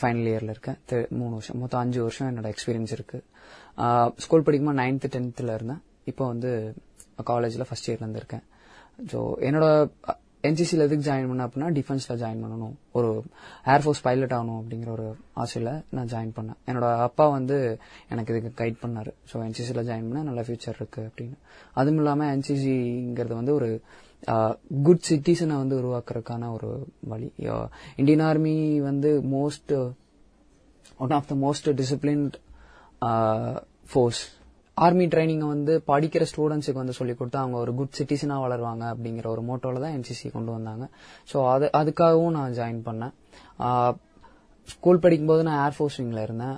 [0.00, 0.78] ஃபைனல் இயரில் இருக்கேன்.
[0.88, 5.82] தெ- மூணு வருஷம் மொத்தம் அஞ்சு வருஷம் என்னோட எக்ஸ்பீரியன்ஸ் இருக்குது ஸ்கூல் படிக்கும்போது நைன்த்து டென்த்தில் இருந்தேன்.
[6.04, 6.74] இப்போ வந்து
[7.24, 8.42] காலேஜில் ஃபஸ்ட் இயர்லேருந்து இருக்கேன்
[9.06, 9.90] ஸோ என்னோட
[10.48, 12.74] என்சிசியில் எதுக்கு ஜாயின் பண்ண அப்படின்னா டிஃபென்ஸில் ஜாயின் பண்ணணும்.
[12.98, 13.10] ஒரு
[13.72, 15.08] ஏர்ஃபோர்ஸ் பைலட் ஆகணும் அப்படிங்கிற ஒரு
[15.42, 16.58] ஆசையில் நான் ஜாயின் பண்ணேன்.
[16.68, 17.56] என்னோட அப்பா வந்து
[18.12, 19.10] எனக்கு இதுக்கு கைட் பண்ணார்.
[19.30, 21.36] ஸோ என்சிசியில் ஜாயின் பண்ணால் நல்ல ஃபியூச்சர் இருக்குது அப்படின்னு.
[21.80, 23.70] அதுவும் இல்லாமல் என்சிசிங்கிறது வந்து ஒரு
[24.86, 26.70] குட் சிட்டிசனை வந்து உருவாக்குறதுக்கான ஒரு
[27.12, 27.30] வழி.
[28.00, 28.56] இந்தியன் ஆர்மி
[28.90, 29.72] வந்து most
[31.04, 32.34] one of the most disciplined
[33.92, 34.22] force
[34.86, 39.42] army ட்ரைனிங்கை வந்து படிக்கிற ஸ்டூடெண்ட்ஸுக்கு வந்து சொல்லி கொடுத்து அவங்க ஒரு குட் சிட்டிசனாக வளருவாங்க அப்படிங்கிற ஒரு
[39.48, 40.86] மோட்டோவில் தான் என்சிசி கொண்டு வந்தாங்க.
[41.32, 43.12] ஸோ அது அதுக்காகவும் நான் ஜாயின் பண்ணேன்.
[44.72, 46.54] ஸ்கூல் படிக்கும்போது நான் ஏர்ஃபோர்ஸ் விங்கில் இருந்தேன்.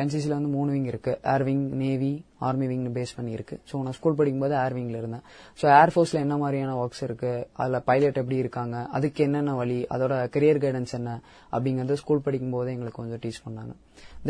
[0.00, 1.12] என்சிசியில் வந்து மூணு விங் இருக்கு.
[1.32, 2.10] ஏர் விங் நேவி
[2.48, 5.24] ஆர்மி விங்னு பேஸ் பண்ணியிருக்கு ஸோ நான் ஸ்கூல் படிக்கும்போது ஏர் விங்கில் இருந்தேன்.
[5.60, 7.32] ஸோ ஏர்ஃபோர்ஸில் என்ன மாதிரியான ஒர்க்ஸ் இருக்கு?
[7.62, 8.76] அதில் பைலட் எப்படி இருக்காங்க?
[8.98, 9.78] அதுக்கு என்னென்ன வழி?
[9.96, 11.12] அதோட கெரியர் கைடன்ஸ் என்ன?
[11.54, 13.74] அப்படிங்கிறது ஸ்கூல் படிக்கும்போது எங்களுக்கு கொஞ்சம் டீச் பண்ணாங்க.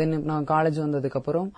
[0.01, 1.49] தென் நான் காலேஜ் வந்ததுக்கப்புறம்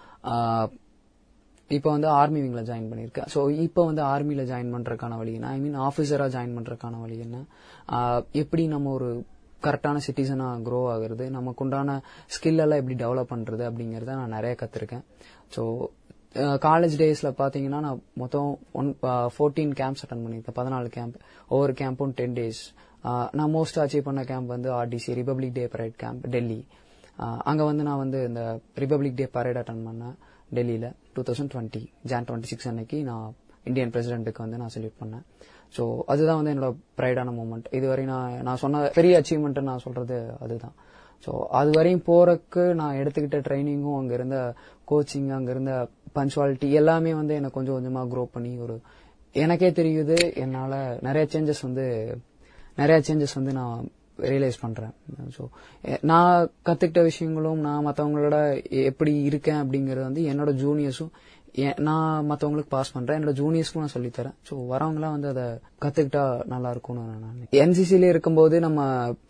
[1.78, 3.28] இப்போ வந்து ஆர்மி ஜாயின் பண்ணியிருக்கேன்.
[3.34, 5.52] ஸோ இப்போ வந்து ஆர்மியில் ஜாயின் பண்ணுறதுக்கான வழி என்ன?
[5.56, 7.38] ஐ மீன் ஆஃபீஸராக ஜாயின் பண்ணுறதுக்கான வழி என்ன?
[8.42, 9.10] எப்படி நம்ம ஒரு
[9.66, 11.26] கரெக்டான சிட்டிசனாக க்ரோ ஆகுறது?
[11.38, 11.98] நமக்கு உண்டான
[12.36, 15.04] ஸ்கில் எல்லாம் எப்படி டெவலப் பண்ணுறது அப்படிங்கிறத நான் நிறைய கற்றுருக்கேன்
[15.56, 15.64] ஸோ
[16.66, 18.50] காலேஜ் டேஸில் பார்த்தீங்கன்னா நான் மொத்தம்
[18.80, 18.90] ஒன்
[19.36, 20.58] ஃபோர்டீன் கேம்ப்ஸ் அட்டன் பண்ணியிருக்கேன்.
[20.60, 21.18] பதினாலு கேம்ப்
[21.54, 22.62] ஒவ்வொரு கேம்பும் டென் டேஸ்
[23.40, 26.60] நான் மோஸ்ட் அச்சீவ் பண்ண கேம்ப் வந்து RDC republic day parade camp Delhi
[27.50, 28.44] அங்கே வந்து நான் வந்து இந்த
[28.84, 30.16] ரிபப்ளிக் டே பரேட் அட்டன் பண்ணேன்.
[30.58, 31.82] டெல்லியில் two thousand twenty
[32.12, 33.28] Jan twenty six அன்னைக்கு நான்
[33.70, 35.26] இந்தியன் பிரசிடென்ட்டுக்கு வந்து நான் செல்யூட் பண்ணேன்.
[35.76, 40.76] ஸோ அதுதான் வந்து என்னோட ப்ரைடான மூமெண்ட் இதுவரை நான் நான் சொன்ன பெரிய அச்சீவ்மெண்ட் நான் சொல்றது அதுதான்.
[41.26, 44.38] ஸோ அது வரையும் போறக்கு நான் எடுத்துக்கிட்ட ட்ரைனிங்கும் அங்க இருந்த
[44.92, 45.74] கோச்சிங் அங்க இருந்த
[46.18, 48.76] பஞ்சுவாலிட்டி எல்லாமே வந்து எனக்கு கொஞ்சம் கொஞ்சமா க்ரோ பண்ணி ஒரு
[49.36, 50.74] எனக்கே தெரியுது என்னால
[51.08, 51.86] நிறைய சேஞ்சஸ் வந்து
[52.82, 53.78] நிறைய சேஞ்சஸ் வந்து நான்
[54.20, 54.94] ரியலைஸ் பண்றேன்.
[55.38, 55.44] ஸோ
[56.02, 61.14] நான் கத்துக்கிட்ட விஷயங்களும் நான் மற்றவங்களோட எப்படி இருக்கேன் அப்படிங்கறது வந்து என்னோட ஜூனியர்ஸும்
[61.88, 63.18] நான் மற்றவங்களுக்கு பாஸ் பண்றேன்.
[63.20, 64.36] என்னோட ஜூனியர்ஸ்க்கும் நான் சொல்லித்தரேன்.
[64.48, 65.46] ஸோ வரவங்களாம் வந்து அதை
[65.84, 68.80] கத்துக்கிட்டா நல்லா இருக்கும்னு நான் என்சிசிலே இருக்கும்போது நம்ம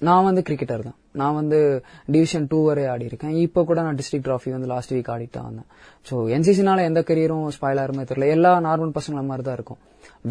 [0.10, 0.98] நான் வந்து கிரிக்கெட்டர் தான்.
[1.22, 1.60] நான் வந்து
[2.16, 3.34] டிவிஷன் டூ வரை ஆடி இருக்கேன்.
[3.46, 5.68] இப்போ கூட நான் டிஸ்ட்ரிக்ட் ட்ராஃபி வந்து லாஸ்ட் வீக் ஆடிட்டு தான் வந்தேன்.
[6.10, 8.30] ஸோ என்சிசினால எந்த கரியரும் ஸ்பாயில் ஆகுமே தெரியல.
[8.36, 9.82] எல்லா நார்மல் பசங்கள மாதிரி தான் இருக்கும்.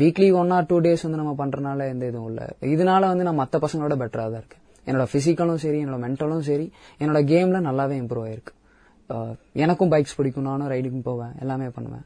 [0.03, 2.47] Weekly one or two days வந்து நம்ம பண்றதுனால எந்த இதுவும் இல்லை.
[2.77, 4.65] இதனால வந்து நான் மற்ற பசங்களோட பெட்டரா தான் இருக்கேன்.
[4.89, 6.67] என்னோட பிசிக்கலும் சரி என்னோட மென்டலும் சரி
[7.03, 8.55] என்னோட கேம்ல நல்லாவே இம்ப்ரூவ் ஆயிருக்கு.
[9.53, 10.49] எனக்கும் பைக்ஸ் பிடிக்கும்.
[10.51, 11.33] நானும் ரைடிங் போவேன்.
[11.41, 12.05] எல்லாமே பண்ணுவேன்.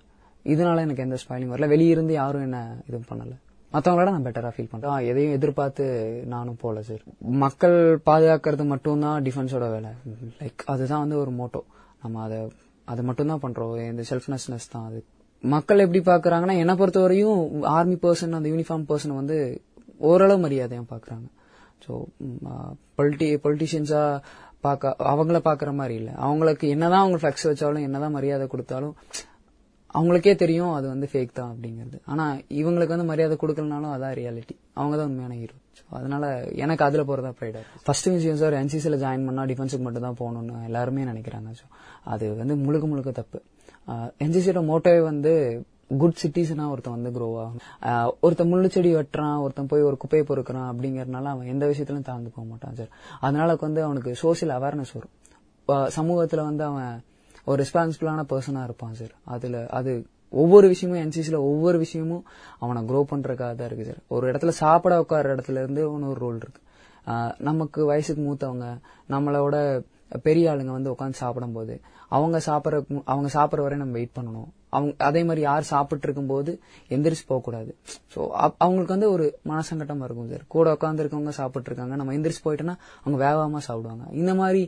[0.52, 1.68] இதனால எனக்கு எந்த ஸ்பாயிலிங் வரல.
[1.74, 2.58] வெளியிருந்து யாரும் என்ன
[2.88, 3.34] இது பண்ணல.
[3.72, 5.06] மற்றவங்களோட நான் பெட்டரா ஃபீல் பண்றேன்.
[5.10, 5.84] எதையும் எதிர்பார்த்து
[6.34, 7.02] நானும் போல சார்
[7.44, 7.76] மக்கள்
[8.08, 9.90] பாதுகாக்கிறது மட்டும்தான் டிஃபென்ஸோட வேலை.
[10.40, 11.62] லைக் அதுதான் வந்து ஒரு மோட்டோ
[12.02, 12.38] நம்ம அதை
[12.92, 13.74] அதை மட்டும்தான் பண்றோம்.
[13.92, 15.00] இந்த செல்ஃப்னஸ்னஸ் தான் அது.
[15.44, 17.40] மக்கள் எப்படி பாக்குறாங்கன்னா என்னை பொறுத்தவரையும்
[17.76, 19.38] ஆர்மி பர்சன் அந்த யூனிஃபார்ம் பர்சன் வந்து
[20.10, 21.26] ஓரளவு மரியாதையா பாக்குறாங்க
[21.84, 21.92] ஸோ
[22.98, 24.02] பொலிட்டி பொலிட்டிஷியன்ஸா
[24.66, 26.12] பார்க்க அவங்கள பாக்குற மாதிரி இல்லை.
[26.26, 28.94] அவங்களுக்கு என்னதான் அவங்க ஃபிளக்ஸ் வச்சாலும் என்னதான் மரியாதை கொடுத்தாலும்
[29.96, 31.98] அவங்களுக்கே தெரியும் அது வந்து ஃபேக் தான் அப்படிங்கிறது.
[32.12, 32.24] ஆனா
[32.60, 35.56] இவங்களுக்கு வந்து மரியாதை கொடுக்கலனாலும் அதான் ரியாலிட்டி அவங்க தான் உண்மையான ஹீரோ
[35.98, 36.24] அதனால
[36.64, 41.04] எனக்கு அதுல போறதா ப்ரைடா ஃபர்ஸ்ட் விஷயம் சார் என்சிசில ஜாயின் பண்ணா டிஃபென்ஸுக்கு மட்டும் தான் போகணும்னு எல்லாருமே
[41.10, 41.50] நினைக்கிறாங்க.
[41.60, 41.66] ஸோ
[42.14, 43.40] அது வந்து முழுக்க முழுக்க தப்பு.
[44.24, 45.32] என்சிசியோட மோட்டோவே வந்து
[46.00, 47.60] குட் சிட்டிசனா ஒருத்தன் வந்து க்ரோ ஆகும்
[48.20, 52.46] ஒருத்தன் முள்ளு செடி வெட்டுறான் ஒருத்தன் போய் ஒரு குப்பையை பொறுக்கிறான் அப்படிங்கறதுனால அவன் எந்த விஷயத்திலும் தாழ்ந்து போக
[52.48, 52.90] மாட்டான் சார்.
[53.20, 55.14] அதனால வந்து அவனுக்கு சோசியல் அவேர்னஸ் வரும்.
[55.98, 56.90] சமூகத்துல வந்து அவன்
[57.44, 59.14] ஒரு ரெஸ்பான்சிபிளான பர்சனா இருப்பான் சார்.
[59.34, 59.92] அதுல அது
[60.32, 62.24] ஒவ்வொரு விஷயமும் என்சிசில ஒவ்வொரு விஷயமும்
[62.58, 64.00] அவனை க்ரோ பண்றதுக்காக தான் இருக்கு சார்.
[64.08, 66.60] ஒரு இடத்துல சாப்பிட உட்கார இடத்துல இருந்து இன்னொரு ரோல் இருக்கு.
[67.48, 68.66] நமக்கு வயசுக்கு மூத்தவங்க
[69.14, 69.56] நம்மளோட
[70.22, 71.74] பெரிய ஆளுங்க வந்து உட்காந்து சாப்பிடும்போது
[72.08, 72.78] அவங்க சாப்பிட்ற
[73.12, 74.50] அவங்க சாப்பிட்ற வரை நம்ம வெயிட் பண்ணணும்.
[74.76, 76.52] அவங்க அதே மாதிரி யார் சாப்பிட்டு இருக்கும்போது
[76.94, 77.72] எந்திரிச்சு போக கூடாது
[78.14, 78.20] ஸோ
[78.64, 80.44] அவங்களுக்கு வந்து ஒரு மனசங்கட்டமா இருக்கும் சார்.
[80.54, 84.04] கூட உட்காந்து இருக்கவங்க சாப்பிட்டு இருக்காங்க நம்ம எந்திரிச்சு போயிட்டோம்னா அவங்க வேகமா சாப்பிடுவாங்க.
[84.22, 84.62] இந்த மாதிரி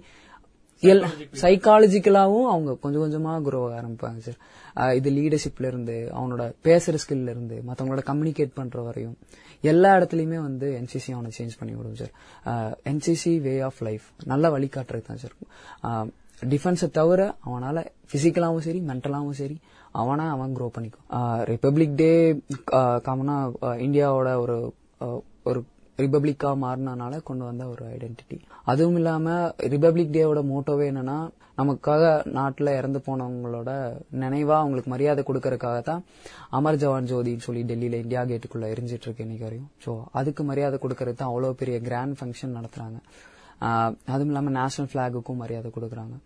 [1.42, 4.38] சைக்காலஜிக்கலாவும் அவங்க கொஞ்சம் கொஞ்சமா குரோ ஆரம்பிப்பாங்க சார்.
[4.98, 9.16] இது லீடர்ஷிப்ல இருந்து அவனோட பேசுற ஸ்கில்ல இருந்து மத்தவங்களோட கம்யூனிகேட் பண்ற வரையும்
[9.72, 12.12] எல்லா இடத்துலயுமே வந்து என்சிசி அவனை சேஞ்ச் பண்ணி விடும் sir.
[12.92, 15.36] NCC way of life நல்ல வழிகாட்டுறது தான் சார்
[16.42, 19.56] டிஃபென்ஸை தவிர அவனால பிசிக்கலாவும் சரி மென்டலாகவும் சரி
[20.00, 21.06] அவனா அவன் க்ரோ பண்ணிக்கும்.
[21.52, 22.10] ரிப்பப்ளிக் டே
[23.06, 23.36] காமனா
[23.86, 24.56] இந்தியாவோட ஒரு
[25.50, 25.60] ஒரு
[25.98, 28.36] ரிப்பப்ளிக்காக மாறினனால கொண்டு வந்த ஒரு ஐடென்டிட்டி
[28.70, 29.44] அதுவும் இல்லாமல்
[29.74, 31.18] ரிப்பப்ளிக் டேவோட மோட்டோவே என்னன்னா
[31.60, 32.02] நமக்காக
[32.38, 33.70] நாட்டில் இறந்து போனவங்களோட
[34.24, 36.02] நினைவா அவங்களுக்கு மரியாதை கொடுக்கறதுக்காக தான்
[36.58, 39.70] அமர் ஜவான் ஜோதின்னு சொல்லி டெல்லியில இந்தியா கேட்டுக்குள்ள எரிஞ்சிட்டு இருக்கு இன்னைக்கு வரையும்.
[39.84, 42.98] ஸோ அதுக்கு மரியாதை கொடுக்கறது தான் அவ்வளோ பெரிய கிராண்ட் ஃபங்க்ஷன் நடத்துறாங்க.
[44.12, 46.16] அதுவும் இல்லாம நேஷனல் பிளாகுக்கும் மரியாதை கொடுக்கறாங்க.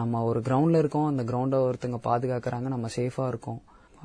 [0.00, 3.60] நம்ம ஒரு கிரவுண்ட்ல இருக்கோம் அந்த கிரவுண்ட ஒருத்தங்க பாதுகாக்கறாங்க நம்ம சேஃபா இருக்கோம்.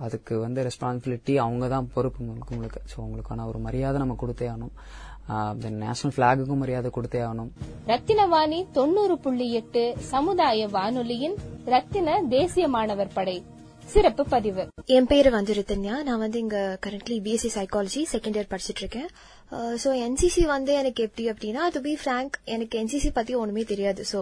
[0.06, 4.74] அதுக்கு வந்து ரெஸ்பான்சிபிலிட்டி அவங்க தான் பொறுப்பு முழுக்க ஸோ அவங்களுக்கான ஒரு மரியாதை நம்ம கொடுத்தே ஆகணும்.
[5.62, 7.50] தென் நேஷனல் பிளாகுக்கும் மரியாதை கொடுத்தே ஆகணும்.
[7.92, 11.38] ரத்தினவாணி தொண்ணூறு புள்ளி எட்டு சமுதாய வானொலியின்
[11.74, 13.38] ரத்தின தேசிய மாணவர் படை.
[13.94, 14.64] சிறப்பு பதிவு.
[14.96, 19.10] என் பேரு வந்து ரித்தன்யா நான் வந்து இங்க currently BSc psychology second year படிச்சிட்டு இருக்கேன்.
[19.52, 24.02] Uh, ஸோ என்சிசி வந்து எனக்கு எப்படி அப்படின்னா டு பி ஃப்ராங்க் எனக்கு என்சிசி பத்தி ஒண்ணுமே தெரியாது.
[24.10, 24.20] ஸோ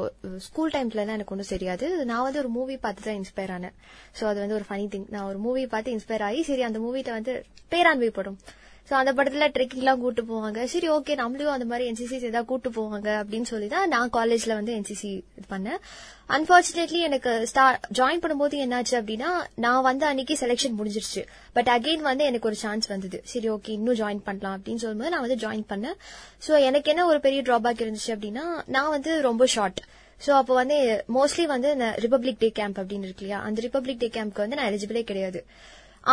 [0.48, 1.86] ஸ்கூல் டைம்ல எனக்கு ஒன்றும் தெரியாது.
[2.10, 3.76] நான் வந்து ஒரு மூவி பார்த்து தான் இன்ஸ்பயர் ஆனேன்.
[4.18, 7.12] ஸோ அது வந்து ஒரு ஃபனி திங் நான் ஒரு மூவி பார்த்து இன்ஸ்பயர் ஆகி சரி அந்த மூவிட்ட
[7.18, 7.34] வந்து
[7.74, 8.38] பேராண்மை படம்.
[8.90, 10.60] ஸோ அந்த படத்துல ட்ரெக்கிங்லாம் கூட்டு போவாங்க.
[10.74, 14.74] சரி ஓகே நம்மளும் அந்த மாதிரி என்சிசி ஏதாவது கூட்டு போவாங்க அப்படின்னு சொல்லி தான் நான் காலேஜ்ல வந்து
[14.80, 15.80] என்சிசி இது பண்ணேன்.
[16.36, 17.32] அன்பார்ச்சுனேட்லி எனக்கு
[18.00, 19.30] ஜாயின் பண்ணும்போது என்னாச்சு அப்படின்னா
[19.66, 21.24] நான் வந்து அன்னைக்கு செலெக்ஷன் முடிஞ்சிருச்சு.
[21.58, 23.20] பட் அகெயின் வந்து எனக்கு ஒரு சான்ஸ் வந்தது.
[23.34, 25.98] சரி ஓகே இன்னும் ஜாயின் பண்ணலாம் அப்படின்னு சொல்லும்போது நான் வந்து ஜாயின் பண்ணேன்.
[26.48, 28.46] ஸோ எனக்கு என்ன ஒரு பெரிய டிராபேக் இருந்துச்சு அப்படின்னா
[28.76, 29.82] நான் வந்து ரொம்ப ஷார்ட்
[30.26, 30.78] சோ அப்போ வந்து
[31.16, 33.40] மோஸ்ட்லி வந்து இந்த ரிபப்ளிக் டே கேம்ப் அப்படின்னு இருக்கு இல்லையா?
[33.48, 35.40] அந்த ரிபப்ளிக் டே கேம்ப்க்கு வந்து நான் எலிஜிபிளே கிடையாது.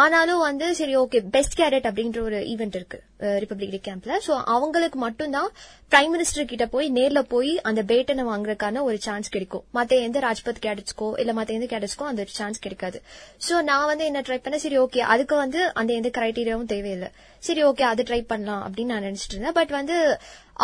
[0.01, 2.99] ஆனாலும் வந்து சரி ஓகே பெஸ்ட் கேடட் அப்படின்ற ஒரு ஈவெண்ட் இருக்கு
[3.43, 5.51] ரிபப்ளிக் டே கேம்ப்ல சோ அவங்களுக்கு மட்டும்தான்
[5.93, 9.65] பிரைம் மினிஸ்டர் கிட்ட போய் நேர்ல போய் அந்த பேட்டனை வாங்குறதுக்கான ஒரு சான்ஸ் கிடைக்கும்.
[9.77, 13.01] மத்த எந்த ராஜ்பத் கேடட்ஸ்க்கோ இல்ல மத்த எந்த கேடட்ஸ்க்கோ அந்த சான்ஸ் கிடைக்காது.
[13.49, 17.11] சோ நான் வந்து என்ன ட்ரை பண்ண சரி ஓகே அதுக்கு வந்து அந்த எந்த கிரைட்டீரியாவும் தேவையில்லை.
[17.47, 19.57] சரி ஓகே அது ட்ரை பண்ணலாம் அப்படின்னு நான் நினைச்சிட்டு இருந்தேன்.
[19.59, 19.97] பட் வந்து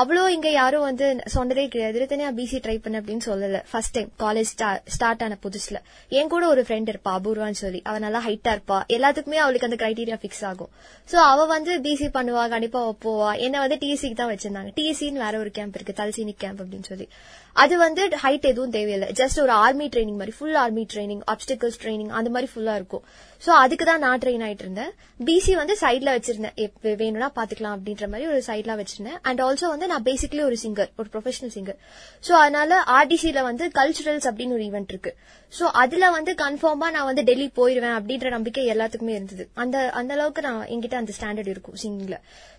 [0.00, 2.06] அவ்வளோ இங்க யாரும் வந்து சொன்னதே கிடையாது.
[2.06, 3.60] தனியா பிசி ட்ரை பண்ண அப்படின்னு சொல்லல.
[3.70, 4.50] ஃபர்ஸ்ட் டைம் காலேஜ்
[4.96, 5.78] ஸ்டார்ட் ஆன புதுசுல.
[6.18, 7.80] என் கூட ஒரு ஃப்ரெண்ட் இருப்பா அபூர்வான்னு சொல்லி.
[7.88, 8.78] அவ நல்லா ஹைட்டா இருப்பா.
[8.96, 10.70] எல்லாத்துக்குமே அவளுக்கு அந்த கிரைடீரியா பிக்ஸ் ஆகும்.
[11.12, 13.30] சோ அவ வந்து பிசி பண்ணுவா கண்டிப்பா போவா.
[13.46, 14.72] என்ன வந்து டிஎஸ்சிக்கு தான் வச்சிருந்தாங்க.
[14.78, 17.08] டிஎஸ்சின்னு வேற ஒரு கேம்ப் இருக்கு தல்சீனிக் கேம்ப் அப்படின்னு சொல்லி.
[17.62, 19.08] அது வந்து ஹைட் எதுவும் தேவையில்லை.
[19.20, 23.04] ஜஸ்ட் ஒரு ஆர்மி ட்ரைனிங் மாதிரி full army training obstacles training அந்த மாதிரி ஃபுல்லா இருக்கும்.
[23.44, 24.92] சோ அதுக்கு தான் நான் ட்ரெயின் ஆயிட்டு இருந்தேன்.
[25.26, 26.56] பிசி வந்து சைட்ல வச்சிருந்தேன்.
[26.66, 29.18] எப்ப வேணும்னா பாத்துக்கலாம் அப்படின்ற மாதிரி ஒரு சைட்ல வச்சிருந்தேன்.
[29.28, 31.78] அண்ட் ஆல்சோ வந்து நான் பேசிக்கலி ஒரு சிங்கர் ஒரு ப்ரொஃபஷனல் சிங்கர்
[32.28, 35.12] சோ அதனால ஆர்டிசில வந்து கல்ச்சுரல்ஸ் அப்படின்னு ஒரு ஈவெண்ட் இருக்கு.
[35.52, 39.44] சோ அதுல வந்து கன்ஃபார்மா நான் வந்து டெல்லி போயிருவேன் அப்படின்ற நம்பிக்கை எல்லாத்துக்குமே இருந்தது.
[39.62, 42.16] அந்த அந்த அளவுக்கு நான் என்கிட்ட அந்த ஸ்டாண்டர்ட் இருக்கும் சிங்கிங்ல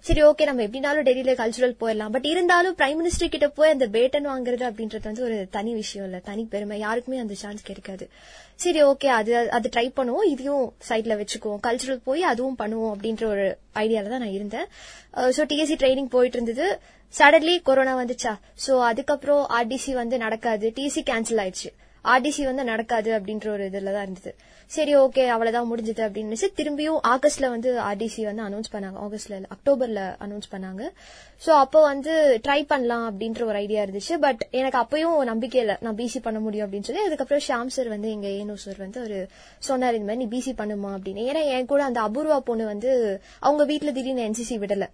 [0.08, 2.12] சரி ஓகே நம்ம எப்படினாலும் டெல்லியில கல்ச்சுரல் போயிடலாம்.
[2.15, 6.19] பட் இருந்தாலும் பிரைம் மினிஸ்டர் கிட்ட போய் அந்த பேட்டன் வாங்குறது அப்படின்றது வந்து ஒரு தனி விஷயம் இல்ல
[6.30, 6.78] தனி பெருமை.
[6.86, 8.08] யாருக்குமே அந்த சான்ஸ் கிடைக்காது.
[8.63, 10.28] சரி ஓகே அது அது ட்ரை பண்ணுவோம்.
[10.34, 11.62] இதையும் சைட்ல வச்சுக்குவோம்.
[11.67, 13.45] கல்ச்சுரல் போய் அதுவும் பண்ணுவோம் அப்படின்ற ஒரு
[13.84, 14.67] ஐடியால தான் நான் இருந்தேன்.
[15.38, 16.67] ஸோ டிஎஸ்சி ட்ரைனிங் போயிட்டு இருந்தது.
[17.13, 18.34] சடன்லி கொரோனா வந்துச்சா?
[18.65, 20.67] சோ அதுக்கப்புறம் ஆர்டிசி வந்து நடக்காது.
[20.80, 21.71] டிசி கேன்சல் ஆயிடுச்சு.
[22.05, 24.31] ஆர்டிசி வந்து நடக்காது அப்படின்ற ஒரு இதுல தான் இருந்தது.
[24.71, 28.97] சரி ஓகே அவ்வளவுதான் முடிஞ்சது அப்படின்னு திரும்பியும் ஆகஸ்ட்ல வந்து ஆர்டிசி வந்து அனௌன்ஸ் பண்ணாங்க.
[29.05, 30.84] ஆகஸ்ட்ல இல்ல, அக்டோபர்ல அனௌன்ஸ் பண்ணாங்க.
[31.45, 34.15] சோ அப்போ வந்து ட்ரை பண்ணலாம் அப்படின்ற ஒரு ஐடியா இருந்துச்சு.
[34.19, 37.05] பட் எனக்கு அப்பயும் நம்பிக்கை இல்ல நான் பிசி பண்ண முடியும் அப்படின்னு சொல்லி.
[37.05, 39.27] அதுக்கப்புறம் ஷாம் சார் வந்து எங்க ஏனோ சார் வந்து ஒரு
[39.60, 40.91] சொன்னார் இந்த மாதிரி நீ பிசி பண்ணுமா?
[40.97, 41.23] அப்படின்னு.
[41.29, 44.88] ஏன்னா என் கூட அந்த அபூர்வா பொண்ணு வந்து அவங்க வீட்டுல திடீர்னு என்சிசி விடல.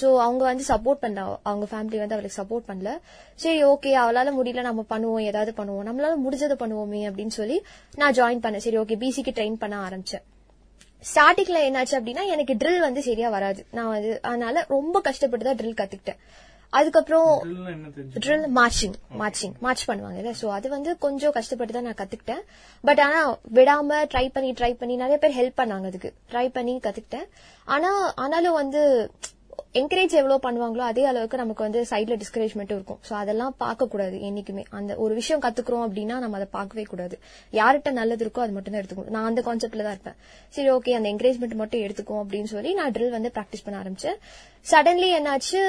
[0.00, 2.90] சோ அவங்க வந்து சப்போர்ட் பண்ண அவங்க ஃபேமிலி வந்து அவளுக்கு சப்போர்ட் பண்ணல.
[3.34, 5.86] சரி ஓகே அவளால முடியல நம்ம பண்ணுவோம் ஏதாவது பண்ணுவோம்.
[5.88, 7.62] நம்மளால முடிஞ்சதை பண்ணுவோமே அப்படின்னு சொல்லி
[7.94, 8.64] நான் ஜாயின் பண்ணேன்.
[8.66, 10.24] சரி ஓகே பிசி பிசிக்கு ட்ரெயின் பண்ண ஆரம்பிச்சேன்.
[11.10, 13.60] ஸ்டார்டிங்ல என்னாச்சு அப்படின்னா எனக்கு ட்ரில் வந்து சரியா வராது.
[13.76, 16.20] நான் வந்து அதனால ரொம்ப கஷ்டப்பட்டு தான் ட்ரில் கத்துக்கிட்டேன்.
[16.78, 17.28] அதுக்கப்புறம்
[18.24, 22.42] ட்ரில் மார்ச்சிங் மார்ச்சிங் மார்ச் பண்ணுவாங்கல்ல சோ அது வந்து கொஞ்சம் கஷ்டப்பட்டு தான் நான் கத்துக்கிட்டேன்.
[22.84, 23.20] பட் ஆனா
[23.58, 26.10] விடாம ட்ரை பண்ணி ட்ரை பண்ணி நிறைய பேர் ஹெல்ப் பண்ணாங்க அதுக்கு.
[26.32, 27.28] ட்ரை பண்ணி கத்துக்கிட்டேன்.
[27.64, 27.90] ஆனா
[28.24, 28.82] ஆனாலும் வந்து
[29.78, 33.00] என்கரேஜ் எவ்வளவு பண்ணுவாங்களோ அதே அளவுக்கு நமக்கு வந்து சைட்ல டிஸ்கரேஜ்மெண்ட்டும் இருக்கும்.
[33.06, 34.64] சோ அதெல்லாம் பார்க்க கூடாது என்னைக்குமே.
[34.78, 37.16] அந்த ஒரு விஷயம் கத்துக்கிறோம் அப்படின்னா நம்ம அதை பார்க்கவே கூடாது.
[37.58, 39.12] யார்கிட்ட நல்லது இருக்கோ அது மட்டும் தான் எடுத்துக்கணும்.
[39.16, 40.18] நான் அந்த கான்செப்ட்ல தான் இருப்பேன்.
[40.56, 44.18] சரி ஓகே அந்த என்கரேஜ்மெண்ட் மட்டும் எடுத்துக்கும் அப்படின்னு சொல்லி நான் ட்ரில் வந்து பிராக்டிஸ் பண்ண ஆரம்பிச்சேன்.
[44.72, 45.62] சடன்லி என்னாச்சு?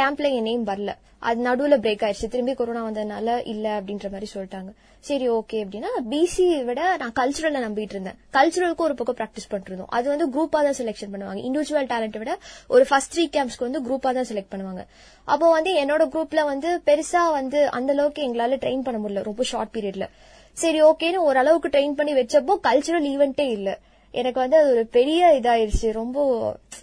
[0.00, 0.92] கேம்ப்ல என் நேம் வரல.
[1.28, 2.28] அது நடுவுல பிரேக் ஆயிடுச்சு.
[2.34, 4.70] திரும்பி கொரோனா வந்ததுனால இல்ல அப்படின்ற மாதிரி சொல்லிட்டாங்க.
[5.08, 8.16] சரி ஓகே அப்படின்னா பிசி விட நான் கல்ச்சுரல்ல நம்பிட்டு இருந்தேன்.
[8.36, 11.40] கல்ச்சுரலுக்கு ஒரு பக்கம் ப்ராக்டிஸ் பண்ணிருந்தோம் அது வந்து குரூப்பா தான் செலெக்ஷன் பண்ணுவாங்க.
[11.48, 12.32] இண்டிவிஜுவல் டேலண்ட் விட
[12.74, 14.84] ஒரு ஃபர்ஸ்ட் த்ரீ கேம்ப்ஸ்க்கு வந்து குரூப்பா தான் செலக்ட் பண்ணுவாங்க.
[15.24, 19.74] அப்போ வந்து என்னோட குரூப்ல வந்து பெருசா வந்து அந்த அளவுக்கு எங்களால ட்ரெயின் பண்ண முடியல ரொம்ப ஷார்ட்
[19.76, 20.08] பீரியட்ல
[20.56, 23.70] சரி ஓகேன்னு ஓரளவுக்கு ட்ரெயின் பண்ணி வச்சப்போ கல்ச்சுரல் ஈவெண்ட்டே இல்ல.
[24.14, 25.88] எனக்கு வந்து அது ஒரு பெரிய இதாயிருச்சு.
[25.92, 26.18] ரொம்ப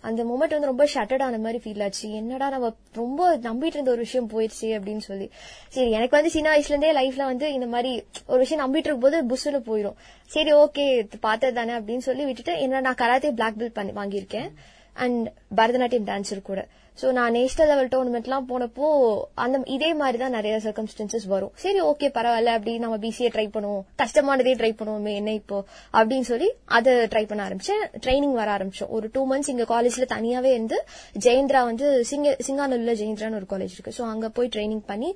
[0.07, 2.07] அந்த மூமெண்ட் வந்து ரொம்ப ஷட்டட் ஆன மாதிரி ஃபீல் ஆச்சு.
[2.19, 2.67] என்னடா நம்ம
[2.99, 5.27] ரொம்ப நம்பிட்டு இருந்த ஒரு விஷயம் போயிருச்சு அப்படின்னு சொல்லி.
[5.75, 7.91] சரி எனக்கு வந்து சின்ன வயசுல இருந்தே லைஃப்ல வந்து இந்த மாதிரி
[8.27, 9.97] ஒரு விஷயம் நம்பிட்டு இருக்கும் போது புஷ்னு போயிடும்
[10.31, 10.85] சரி ஓகே
[11.19, 14.49] பார்த்தது தானே அப்படின்னு சொல்லி விட்டுட்டு என்ன நான் கராத்தே பிளாக் பெல்ட் பண்ணி வாங்கியிருக்கேன்.
[14.93, 15.27] அண்ட்
[15.57, 16.67] பரதநாட்டியம் டான்சர் கூட.
[17.01, 18.87] சோ நான் நேஷனல் லெவல் டோர்னமெண்ட்லாம் போனப்போ
[19.43, 21.51] அந்த இதே மாதிரி தான் நிறைய சர்க்கம்ஸ்டன்சஸ் வரும்.
[21.63, 23.83] சரி ஓகே பரவாயில்ல அப்படி நம்ம பிசிஏ ட்ரை பண்ணுவோம்.
[24.01, 25.57] கஷ்டமானதே ட்ரை பண்ணுவோமே என்ன இப்போ?
[25.99, 27.83] அப்படின்னு சொல்லி அதை ட்ரை பண்ண ஆரம்பிச்சேன்.
[28.05, 28.91] ட்ரைனிங் வர ஆரம்பிச்சோம்.
[28.97, 30.79] ஒரு டூ மந்த்ஸ் இங்க காலேஜ்ல தனியாவே இருந்து
[31.25, 33.95] ஜெயந்திரா வந்து சிங்க சிங்கானூர்ல ஜெயந்திரான்னு ஒரு காலேஜ் இருக்கு.
[33.97, 35.11] சோ அங்க போய் ட்ரைனிங் பண்ணி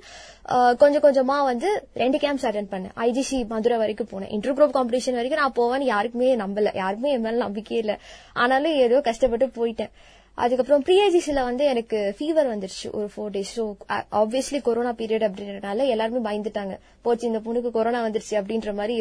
[0.82, 1.70] கொஞ்சம் கொஞ்சமா வந்து
[2.02, 2.94] ரெண்டு கேம்ப்ஸ் அட்டன் பண்ணேன்.
[3.06, 4.32] ஐஜிசி மதுரை வரைக்கும் போனேன்.
[4.36, 6.76] இன்டர் குரூப் காம்படிஷன் வரைக்கும் நான் போவேன்னு யாருக்குமே நம்பல.
[6.82, 7.96] யாருமே என் மேல நம்பிக்கையே இல்ல.
[8.44, 9.92] ஆனாலும் ஏதோ கஷ்டப்பட்டு போயிட்டேன்.
[10.44, 12.88] அதுக்கப்புறம் ப்ரீஐஜிசில வந்து எனக்கு ஃபீவர் வந்துருச்சு.
[12.98, 13.64] ஒரு four days so
[14.20, 16.74] obviously corona period அப்படின்றனால எல்லாருமே பயந்துட்டாங்க.
[17.02, 18.94] போச்சு இந்த பொண்ணுக்கு கொரோனா வந்துருச்சு அப்படின்ற மாதிரி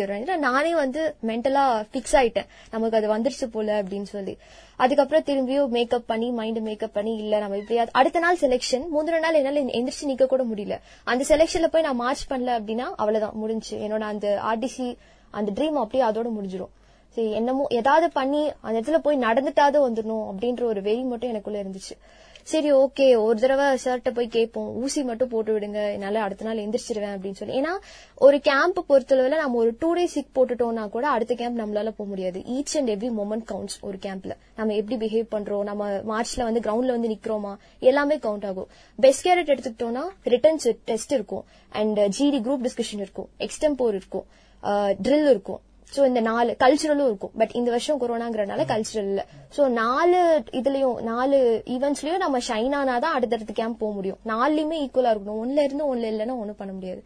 [0.46, 2.48] நானே வந்து மென்டலா ஃபிக்ஸ் ஆயிட்டேன்.
[2.72, 4.34] நமக்கு அது வந்துருச்சு போல அப்படின்னு சொல்லி.
[4.76, 9.40] அதுக்கப்புறம் திரும்பியும் மேக்கப் பண்ணி மைண்ட் மேக்கப் பண்ணி இல்ல நம்ம இப்படியாது அடுத்த நாள் செலெக்ஷன் மூன்று நாள்
[9.42, 10.78] என்னால எந்திரிச்சு நிக்க கூட முடியல.
[11.04, 13.38] அந்த செலெக்ஷன்ல போய் நான் மார்ச் பண்ணல அப்படின்னா அவ்வளவுதான்.
[13.44, 14.88] முடிஞ்சு என்னோட அந்த ஆர்டிசி
[15.34, 16.74] அந்த ட்ரீம் அப்படியே அதோட முடிஞ்சிடும்
[17.10, 21.96] சரி என்னமோ ஏதாவது பண்ணி அந்த இடத்துல போய் நடந்துட்டாவது வந்துடணும் அப்படின்ற ஒரு வெறி மட்டும் எனக்குள்ள இருந்துச்சு.
[22.44, 24.76] சரி ஓகே ஒரு தடவை சார்ட்ட போய் கேட்போம்.
[24.76, 27.62] ஊசி மட்டும் போட்டு விடுங்க என்னால அடுத்த நாள் எந்திரிச்சிருவேன் அப்படின்னு சொல்லி.
[27.62, 27.78] ஏன்னா
[28.16, 32.40] ஒரு கேம்ப் பொறுத்தளவுல நம்ம ஒரு டூ டேஸ் சிக் போட்டுட்டோம்னா கூட அடுத்த கேம்ப் நம்மளால போக முடியாது.
[32.40, 36.96] Each and every moment counts ஒரு கேம்ப்ல நம்ம எப்படி பிஹேவ் பண்றோம் நம்ம மார்ச்ல வந்து கிரவுண்ட்ல
[36.96, 38.68] வந்து நிக்கிறோமா எல்லாமே கவுண்ட் ஆகும்.
[38.96, 41.46] பெஸ்ட் கேரட் எடுத்துக்கிட்டோம்னா ரிட்டர்ன்ஸ் டெஸ்ட் இருக்கும்.
[41.70, 43.30] அண்ட் ஜிடி குரூப் டிஸ்கஷன் இருக்கும்.
[43.40, 44.26] எக்ஸ்டெம்போர் இருக்கும்.
[44.64, 45.62] Uh, ட்ரில் இருக்கும்.
[45.96, 47.32] சோ இந்த நாலு கல்ச்சுரலும் இருக்கும்.
[47.38, 49.26] பட் இந்த வருஷம் கொரோனாங்கிறனால கல்ச்சுரல் இல்ல
[49.58, 54.20] சோ நாலு இதுலயும் நாலு ஈவெண்ட்ஸ்லயும் நம்ம ஷைன் ஆனாதான் அடுத்தடுத்த கேம்ப் போக முடியும்.
[54.26, 55.40] நாலுலயுமே ஈக்குவலா இருக்கணும்.
[55.44, 57.02] ஒன்னுல இருந்து ஒன்னுல இல்லைன்னா ஒண்ணும் பண்ண முடியாது.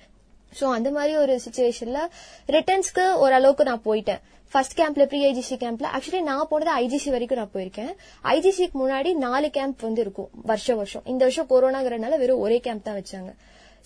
[0.60, 2.00] சோ அந்த மாதிரி ஒரு சுச்சுவேஷன்ல
[2.48, 4.22] ரிட்டர்ன்ஸ்க்கு ஓரளவுக்கு நான் போயிட்டேன்.
[4.54, 7.92] ஃபர்ஸ்ட் கேம்ப்ல ப்ரீ ஐஜிசி கேம்ப்ல ஆக்சுவலி நான் போனது ஐஜிசி வரைக்கும் நான் போயிருக்கேன்.
[8.24, 11.06] ஐஜிசிக்கு முன்னாடி நாலு கேம்ப் வந்து இருக்கும் வருஷம் வருஷம்.
[11.06, 13.32] இந்த வருஷம் கொரோனாங்கிறனால வெறும் ஒரே கேம்ப் தான் வச்சாங்க.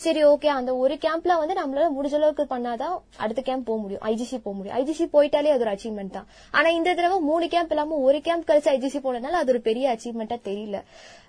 [0.04, 4.38] சரி ஓகே அந்த ஒரு கேம்ப்ல வந்து நம்மளால முடிஞ்ச அளவுக்கு பண்ணாதான் அடுத்த கேம்ப் போக முடியும் ஐஜிசி
[4.44, 4.78] போக முடியும்.
[4.80, 6.28] ஐஜிசி போயிட்டாலே அது ஒரு அச்சீவ்மெண்ட் தான்.
[6.52, 10.38] ஆனா இந்த தடவை மூணு கேம்ப் இல்லாம ஒரு கேம்ப் கழிச்சு ஐஜிசி போனதுனால அது ஒரு பெரிய அச்சீவ்மெண்டா
[10.50, 10.80] தெரியல.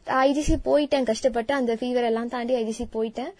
[0.06, 3.32] ஐஜிசி போயிட்டேன் கஷ்டப்பட்டு அந்த ஃபீவர் எல்லாம் தாண்டி ஐஜிசி போயிட்டேன்.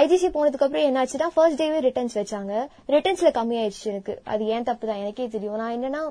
[0.00, 2.54] ஐஜிசி போனதுக்கு அப்புறம் என்னாச்சுன்னா ஃபர்ஸ்ட் டேவே ரிட்டர்ன்ஸ் வச்சாங்க.
[2.94, 4.14] ரிட்டர்ன்ஸ்ல கம்மியாயிடுச்சு எனக்கு.
[4.32, 5.56] அது ஏன் தப்பு தான் எனக்கே தெரியும்.
[5.60, 6.02] நான் என்னன்னா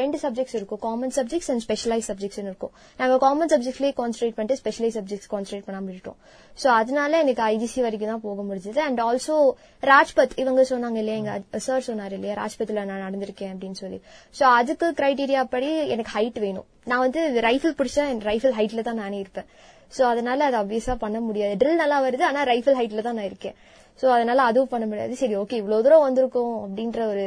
[0.00, 0.80] ரெண்டு சப்ஜெக்ட்ஸ் இருக்கும்.
[0.84, 2.72] Common subjects and specialise subjects இருக்கும்.
[3.00, 6.18] நாங்க காமன் சப்ஜெக்ட்லயே கான்சன்ட்ரேட் பண்ணிட்டு ஸ்பெஷலைஸ் சப்ஜெக்ட்ஸ் கான்சன்ட்ரேட் பண்ணாம விட்டுட்டோம்
[6.62, 8.80] சோ அதனால எனக்கு ஐஜிசி வரைக்கும் தான் போக முடிஞ்சது.
[8.88, 9.36] அண்ட் ஆல்சோ
[9.92, 11.18] ராஜ்பத் இவங்க சொன்னாங்க இல்லையா?
[11.22, 12.36] எங்க சார் சொன்னார் இல்லையா?
[12.42, 14.00] ராஜ்பத்ல நான் நடந்திருக்கேன் அப்படின்னு சொல்லி.
[14.38, 16.68] சோ அதுக்கு கிரைடீரியா படி எனக்கு ஹைட் வேணும்.
[16.90, 19.50] நான் வந்து ரைஃபிள் பிடிச்சா என் ரைஃபிள் ஹைட்ல தான் நானே இருப்பேன்.
[19.96, 21.56] சோ அதனால அது அப்வியஸா பண்ண முடியாது.
[21.62, 23.56] ட்ரில் நல்லா வருது ஆனா ரைஃபிள் ஹைட்ல தான் நான் இருக்கேன்.
[24.00, 25.14] சோ அதனால அதுவும் பண்ண முடியாது.
[25.20, 27.26] சரி ஓகே இவ்வளவு தூரம் வந்திருக்கோம் அப்படின்ற ஒரு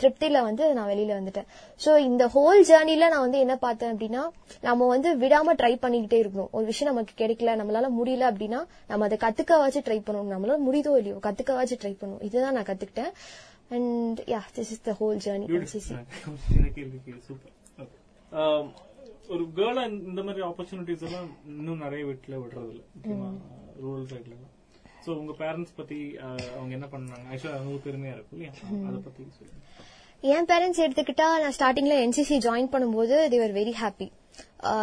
[0.00, 1.48] திருப்தியில வந்து நான் வெளியில வந்துட்டேன்.
[1.84, 4.22] சோ இந்த ஹோல் ஜேர்னில நான் வந்து என்ன பார்த்தேன் அப்படின்னா
[4.66, 6.50] நம்ம வந்து விடாம ட்ரை பண்ணிக்கிட்டே இருக்கணும்.
[6.56, 10.32] ஒரு விஷயம் நமக்கு கிடைக்கல நம்மளால முடியல அப்படின்னா நம்ம அதை கத்துக்கவாச்சு ட்ரை பண்ணணும்.
[10.34, 12.24] நம்மளால முடியுதோ இல்லையோ கத்துக்கவாச்சு ட்ரை பண்ணணும்.
[12.28, 13.12] இதுதான் நான் கத்துக்கிட்டேன்.
[13.76, 15.46] And yeah this is the whole journey
[19.32, 23.28] ஒரு கேர்ளா இந்த மாதிரி ஆப்பர்ச்சுனிட்டிஸ் எல்லாம் இன்னும் நிறைய வீட்டுல விடுறது இல்ல முக்கியமா
[23.84, 24.50] ரூரல் சைட்ல எல்லாம்.
[25.04, 25.98] சோ உங்க பேரண்ட்ஸ் பத்தி
[26.56, 28.54] அவங்க என்ன பண்ணாங்க ஆக்சுவலா அவங்க பெருமையா இருக்கும் இல்லையா?
[28.88, 29.62] அத பத்தி சொல்லுங்க.
[30.24, 34.10] என் பேரண்ட்ஸ் எடுத்துக்கிட்டா நான் ஸ்டார்டிங்ல என்சிசி ஜாயின் பண்ணும்போது தேவர் வெரி ஹாப்பி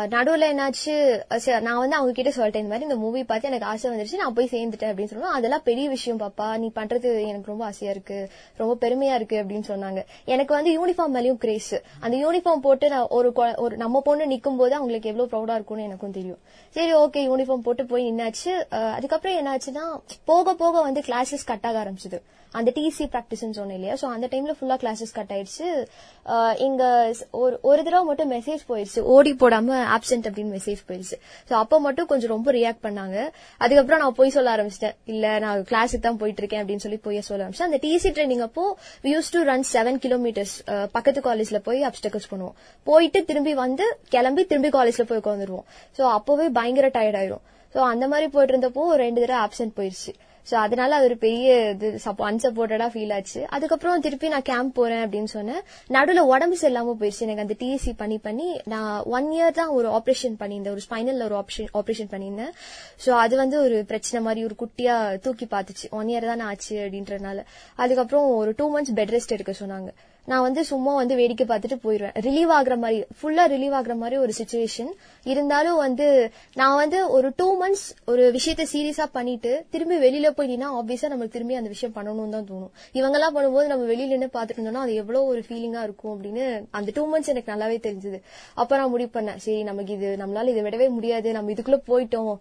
[0.08, 3.92] நடுவில் என்னாச்சு சரி, நான் வந்து அவங்க கிட்ட சொல்லிட்டேன் இந்த மாதிரி இந்த மூவி பார்த்து எனக்கு ஆசை
[3.92, 5.34] வந்துருச்சு நான் போய் சேர்ந்துட்டேன் அப்படின்னு சொல்லுவோம்.
[5.34, 6.58] அதெல்லாம் பெரிய விஷயம் பாப்பா.
[6.58, 10.06] நீ பண்றது எனக்கு ரொம்ப ஆசையா இருக்கு ரொம்ப பெருமையா இருக்கு அப்படின்னு சொன்னாங்க.
[10.26, 14.58] எனக்கு வந்து யூனிஃபார்ம் மேலேயும் கிரேஸ் அந்த யூனிஃபார்ம் போட்டு நான் ஒரு கொ- ஒரு நம்ம பொண்ணு நிற்கும்
[14.58, 16.40] போது அவங்களுக்கு எவ்வளவு ப்ரௌடா இருக்கும்னு எனக்கும் தெரியும்.
[16.70, 18.76] சரி ஓகே யூனிஃபார்ம் போட்டு போய் நின்னாச்சு.
[18.92, 22.22] அதுக்கப்புறம் என்னாச்சுன்னா போக போக வந்து கிளாஸஸ் கட் ஆக ஆரம்பிச்சது.
[22.60, 23.96] அந்த டிசி பிராக்டிஸ் சொன்னேன் இல்லையா?
[24.02, 25.68] சோ அந்த டைம்ல ஃபுல்லா கிளாஸஸ் கட் ஆயிடுச்சு.
[26.68, 26.84] இங்க
[27.42, 29.02] ஒரு ஒரு தடவை மட்டும் மெசேஜ் போயிடுச்சு.
[29.16, 31.18] ஓடி போடாம ஆப்சென்ட் அப்படின்னு மெசேஜ் போயிடுச்சு.
[31.50, 33.18] சோ அப்ப மட்டும் கொஞ்சம் ரொம்ப ரியாக்ட் பண்ணாங்க.
[33.64, 34.96] அதுக்கப்புறம் நான் போய் சொல்ல ஆரம்பிச்சிட்டேன்.
[35.14, 37.70] இல்ல நான் கிளாஸுக்கு தான் போயிட்டு இருக்கேன் அப்படின்னு சொல்லி போய் சொல்ல ஆரம்பிச்சேன்.
[37.72, 38.66] அந்த டிசி ட்ரைனிங் அப்போ
[39.14, 40.56] use to run seven kilometres
[40.98, 42.58] பக்கத்து காலேஜ்ல போய் அப்டக்கல்ஸ் பண்ணுவோம்.
[42.90, 45.66] போயிட்டு திரும்பி வந்து கிளம்பி திரும்பி காலேஜ்ல போய் உட்காந்துருவோம்
[46.00, 47.46] சோ அப்பவே பயங்கர டயர்ட் ஆயிரும்.
[47.76, 50.14] சோ அந்த மாதிரி போயிட்டு இருந்தப்போ ரெண்டு தடவை ஆப்சென்ட் போயிடுச்சு.
[50.50, 51.88] சோ அதனால அது ஒரு பெரிய இது
[52.30, 53.42] அன்சப்போர்ட்டடா ஃபீல் ஆச்சு.
[53.56, 55.62] அதுக்கப்புறம் திருப்பி நான் கேம்ப் போறேன் அப்படின்னு சொன்னேன்.
[55.96, 60.38] நடுவில் உடம்பு சரியில்லாம போயிடுச்சு எனக்கு அந்த டிஎஸ்சி பண்ணி பண்ணி நான் ஒன் இயர் தான் ஒரு ஆபரேஷன்
[60.44, 60.76] பண்ணியிருந்தேன்.
[60.78, 62.54] ஒரு ஸ்பைனல் ஒரு ஆப்ஷன் ஆபரேஷன் பண்ணியிருந்தேன்.
[63.06, 65.90] சோ அது வந்து ஒரு பிரச்சனை மாதிரி ஒரு குட்டியா தூக்கி பார்த்துச்சு.
[66.00, 67.40] ஒன் இயர் தான் ஆச்சு அப்படின்றதுனால.
[67.84, 69.92] அதுக்கப்புறம் ஒரு டூ மந்த்ஸ் பெட் ரெஸ்ட் எடுக்க சொன்னாங்க.
[70.30, 72.16] நான் வந்து சும்மா வந்து வேடிக்கை பார்த்துட்டு போயிருவேன்.
[72.26, 74.92] ரிலீவ் ஆகுற மாதிரி ஃபுல்லா ரிலீவ் ஆகுற மாதிரி ஒரு சுச்சுவேஷன்
[75.24, 80.70] இருந்தாலும் வந்து நான் வந்து ஒரு டூ மந்த்ஸ் ஒரு விஷயத்த சீரியஸா பண்ணிட்டு திரும்பி வெளியில போய் நின்னா
[80.80, 82.72] ஆப்வியஸா நம்மளுக்கு திரும்பி அந்த விஷயம் பண்ணணும்னு தான் தோணும்.
[82.94, 87.06] இவங்கெல்லாம் பண்ணும்போது நம்ம வெளியில நின்று பாத்துட்டு இருந்தோம்னா அது எவ்வளவு ஒரு ஃபீலிங்கா இருக்கும் அப்படின்னு அந்த டூ
[87.14, 88.22] மந்த்ஸ் எனக்கு நல்லாவே தெரிஞ்சது.
[88.54, 89.36] அப்ப நான் முடிவு பண்ணேன்.
[89.36, 91.32] சரி நமக்கு இது நம்மளால இதை விடவே முடியாது.
[91.32, 92.36] நம்ம இதுக்குள்ள போயிட்டோம்.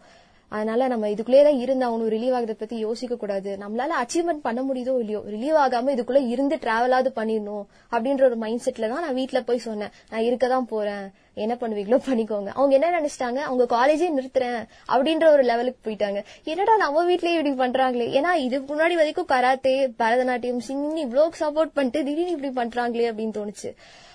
[0.52, 3.50] அதனால நம்ம இதுக்குள்ளே தான் இருந்தாகணும் ரிலீவ் ஆகிறத பத்தி யோசிக்க கூடாது.
[3.62, 8.88] நம்மளால அச்சீவ்மெண்ட் பண்ண முடியுதோ இல்லையோ ரிலீவ் ஆகாம இதுக்குள்ள இருந்து டிராவலாவது பண்ணிடணும் அப்படின்ற ஒரு மைண்ட் செட்ல
[8.92, 9.92] தான் நான் வீட்டுல போய் சொன்னேன்.
[10.12, 11.06] நான் இருக்க தான் போறேன்.
[11.42, 12.50] என்ன பண்ணுவீங்களோ பண்ணிக்கோங்க.
[12.58, 13.40] அவங்க என்ன நினைச்சிட்டாங்க?
[13.48, 14.60] அவங்க காலேஜே நிறுத்துறேன்
[14.92, 16.20] அப்படின்ற ஒரு லெவலுக்கு போயிட்டாங்க.
[16.52, 18.08] என்னடா நம்ம வீட்லயே இப்படி பண்றாங்களே?
[18.18, 23.70] ஏன்னா இதுக்கு முன்னாடி வரைக்கும் கராத்தே பரதநாட்டியம் சிங்கிங் இவ்வளவு சப்போர்ட் பண்ணிட்டு திடீர்னு இப்படி பண்றாங்களே அப்படின்னு தோணுச்சு.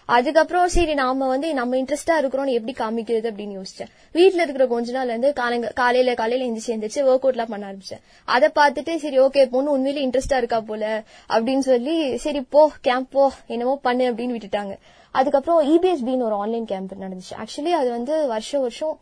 [0.06, 3.92] அதுக்கப்புறம் சரி நாம வந்து நம்ம இன்ட்ரெஸ்டா இருக்கிறோம்னு எப்படி காமிக்கிறது அப்படின்னு யோசிச்சேன்.
[4.14, 8.02] வீட்டுல இருக்கிற கொஞ்ச நாள் இருந்து காலைங்க காலையில காலையில எந்திரிச்சு எந்திரிச்சு ஒர்க் அவுட் எல்லாம் பண்ண ஆரம்பிச்சேன்.
[8.26, 13.32] அதை பார்த்துட்டு சரி ஓகே பொண்ணு உண்மையிலேயே இன்ட்ரெஸ்டா இருக்கா போல அப்படின்னு சொல்லி சரி போ கேம்ப் போ
[13.48, 14.76] என்னமோ பண்ணு அப்படின்னு விட்டுட்டாங்க.
[15.20, 17.34] அதுக்கப்புறம் இபிஎஸ்பின்னு ஒரு ஆன்லைன் கேம்ப் நடந்துச்சு.
[17.42, 18.94] ஆக்சுவலி அது வந்து வருஷம் வருஷம்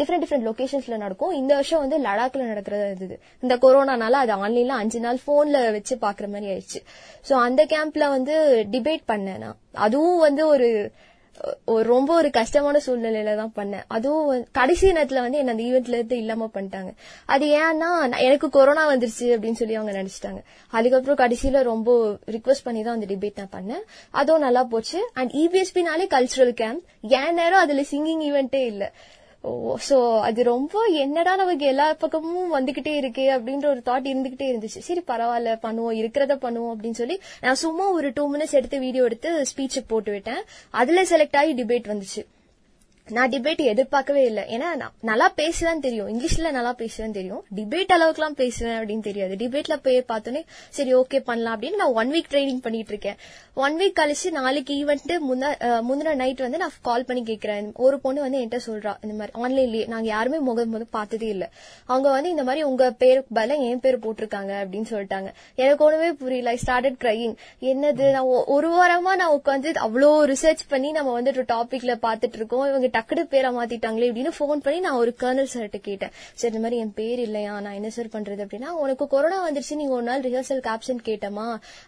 [0.00, 1.34] டிஃப்ரெண்ட் டிஃப்ரெண்ட் லொகேஷன்ஸ்ல நடக்கும்.
[1.40, 3.16] இந்த வருஷம் வந்து லடாக்ல நடக்கிறதா இருந்தது.
[3.40, 6.80] இந்த கொரோனானால அது ஆன்லைன்ல அஞ்சு நாள் போன்ல வச்சு பாக்குற மாதிரி ஆயிடுச்சு.
[7.28, 9.58] சோ அந்த கேம்ப்ல வந்து டிபேட் பண்ணேன் நான்.
[9.86, 10.68] அதுவும் வந்து ஒரு
[11.64, 13.84] ஒரு ரொம்ப ஒரு கஷ்டமான சூழ்நிலையில தான் பண்ணேன்.
[13.86, 16.90] அதுவும் கடைசி நேரத்துல வந்து என்ன அந்த ஈவெண்ட்ல இருந்து இல்லாம பண்ணிட்டாங்க.
[17.26, 20.40] அது ஏன்னா எனக்கு கொரோனா வந்துருச்சு அப்படின்னு சொல்லி அவங்க நினைச்சிட்டாங்க.
[20.68, 23.84] அதுக்கப்புறம் கடைசியில ரொம்ப ரிக்வஸ்ட் பண்ணி தான் அந்த டிபேட் நான் பண்ணேன்.
[24.10, 25.10] அதுவும் நல்லா போச்சு.
[25.14, 28.90] அண்ட் இபிஎஸ்பினாலே கல்ச்சுரல் கேம்ப் ஏன் நேரம் அதுல சிங்கிங் ஈவெண்ட்டே இல்லை.
[29.88, 34.80] சோ அது ரொம்ப என்னடா நமக்கு எல்லா பக்கமும் வந்துகிட்டே இருக்கு அப்படின்ற ஒரு தாட் இருந்துகிட்டே இருந்துச்சு.
[34.88, 39.30] சரி பரவாயில்ல பண்ணுவோம் இருக்கிறத பண்ணுவோம் அப்படின்னு சொல்லி நான் சும்மா ஒரு டூ மினிட்ஸ் எடுத்து வீடியோ எடுத்து
[39.50, 40.42] ஸ்பீச்சுக்கு போட்டு விட்டேன்.
[40.70, 42.24] அதுல செலக்ட் ஆகி டிபேட் வந்துச்சு.
[43.16, 44.44] நான் டிபேட் எதிர்பார்க்கவே இல்லை.
[44.54, 46.08] ஏன்னா நான் நல்லா பேசுவேன் தெரியும்.
[46.12, 47.42] இங்கிலீஷ்ல நல்லா பேசுவேன் தெரியும்.
[47.58, 49.34] டிபேட் அளவுக்குலாம் பேசுவேன் அப்படின்னு தெரியாது.
[49.42, 50.42] டிபேட்ல போய் பார்த்தோன்னே
[50.78, 53.18] சரி ஓகே பண்ணலாம் அப்படின்னு நான் ஒன் வீக் ட்ரைனிங் பண்ணிட்டு இருக்கேன்.
[53.64, 55.14] ஒன் வீக் கழிச்சு நாளைக்கு ஈவெண்ட்
[55.88, 57.68] முந்தின நைட் வந்து நான் கால் பண்ணி கேட்கிறேன்.
[57.86, 61.44] ஒரு பொண்ணு வந்து என்கிட்ட சொல்றா இந்த மாதிரி ஆன்லைன்லயே நாங்க யாருமே முகம் முதல் பார்த்ததே இல்ல.
[61.90, 65.30] அவங்க வந்து இந்த மாதிரி உங்க பேர் பல என் பேர் போட்டிருக்காங்க அப்படின்னு சொல்லிட்டாங்க.
[65.62, 66.54] எனக்கு ஒண்ணுமே புரியல.
[66.56, 67.34] ஐ ஸ்டார்டட் கிரையிங்
[67.72, 68.06] என்னது?
[68.16, 72.66] நான் ஒரு வாரமா நான் உட்காந்து அவ்வளோ ரிசர்ச் பண்ணி நம்ம வந்து ஒரு டாபிக்ல பாத்துட்டு இருக்கோம்.
[72.70, 76.14] இவங்க டக்குடு பேரை மாத்திட்டாங்களே அப்படின்னு ஃபோன் பண்ணி நான் ஒரு கர்னல் சார்ட்ட கேட்டேன்.
[76.40, 77.54] சரி இந்த மாதிரி என் பேர் இல்லையா?
[77.64, 78.42] நான் என்ன சார் பண்றது?
[78.46, 79.80] அப்படின்னா உனக்கு கொரோனா வந்துருச்சு.
[79.80, 81.46] நீ ஒரு நாள் ரிஹர்சல் கேப்ஷன் கேட்டமா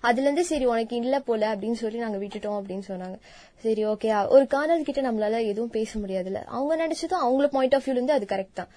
[0.09, 3.19] அதுல இருந்து சரி உனக்கு இல்ல போல அப்படின்னு சொல்லி நாங்க விட்டுட்டோம் அப்படின்னு சொன்னாங்க.
[3.65, 6.41] சரி ஓகே ஒரு கார்னல் கிட்ட நம்மளால எதுவும் பேச முடியாதுல்ல.
[6.57, 8.71] அவங்க நினைச்சதும் அவங்கள பாயிண்ட் ஆஃப் வியூல இருந்து அது கரெக்ட் தான்.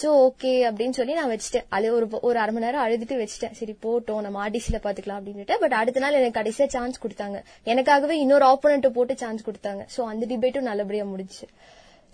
[0.00, 1.66] சோ ஓகே அப்படின்னு சொல்லி நான் வச்சுட்டேன்.
[1.76, 3.54] அது ஒரு ஒரு அரை மணி நேரம் அழுதுட்டு வச்சுட்டேன்.
[3.60, 4.22] சரி போட்டோம்.
[4.26, 7.40] நம்ம ஆர்டிசில பாத்துக்கலாம் அப்படின்ட்டு பட் அடுத்த நாள் எனக்கு கடைசியா சான்ஸ் கொடுத்தாங்க.
[7.72, 9.84] எனக்காகவே இன்னொரு ஆப்போனண்ட்டை போட்டு சான்ஸ் கொடுத்தாங்க.
[9.96, 11.48] சோ அந்த டிபேட்டும் நல்லபடியா முடிஞ்சுச்சு.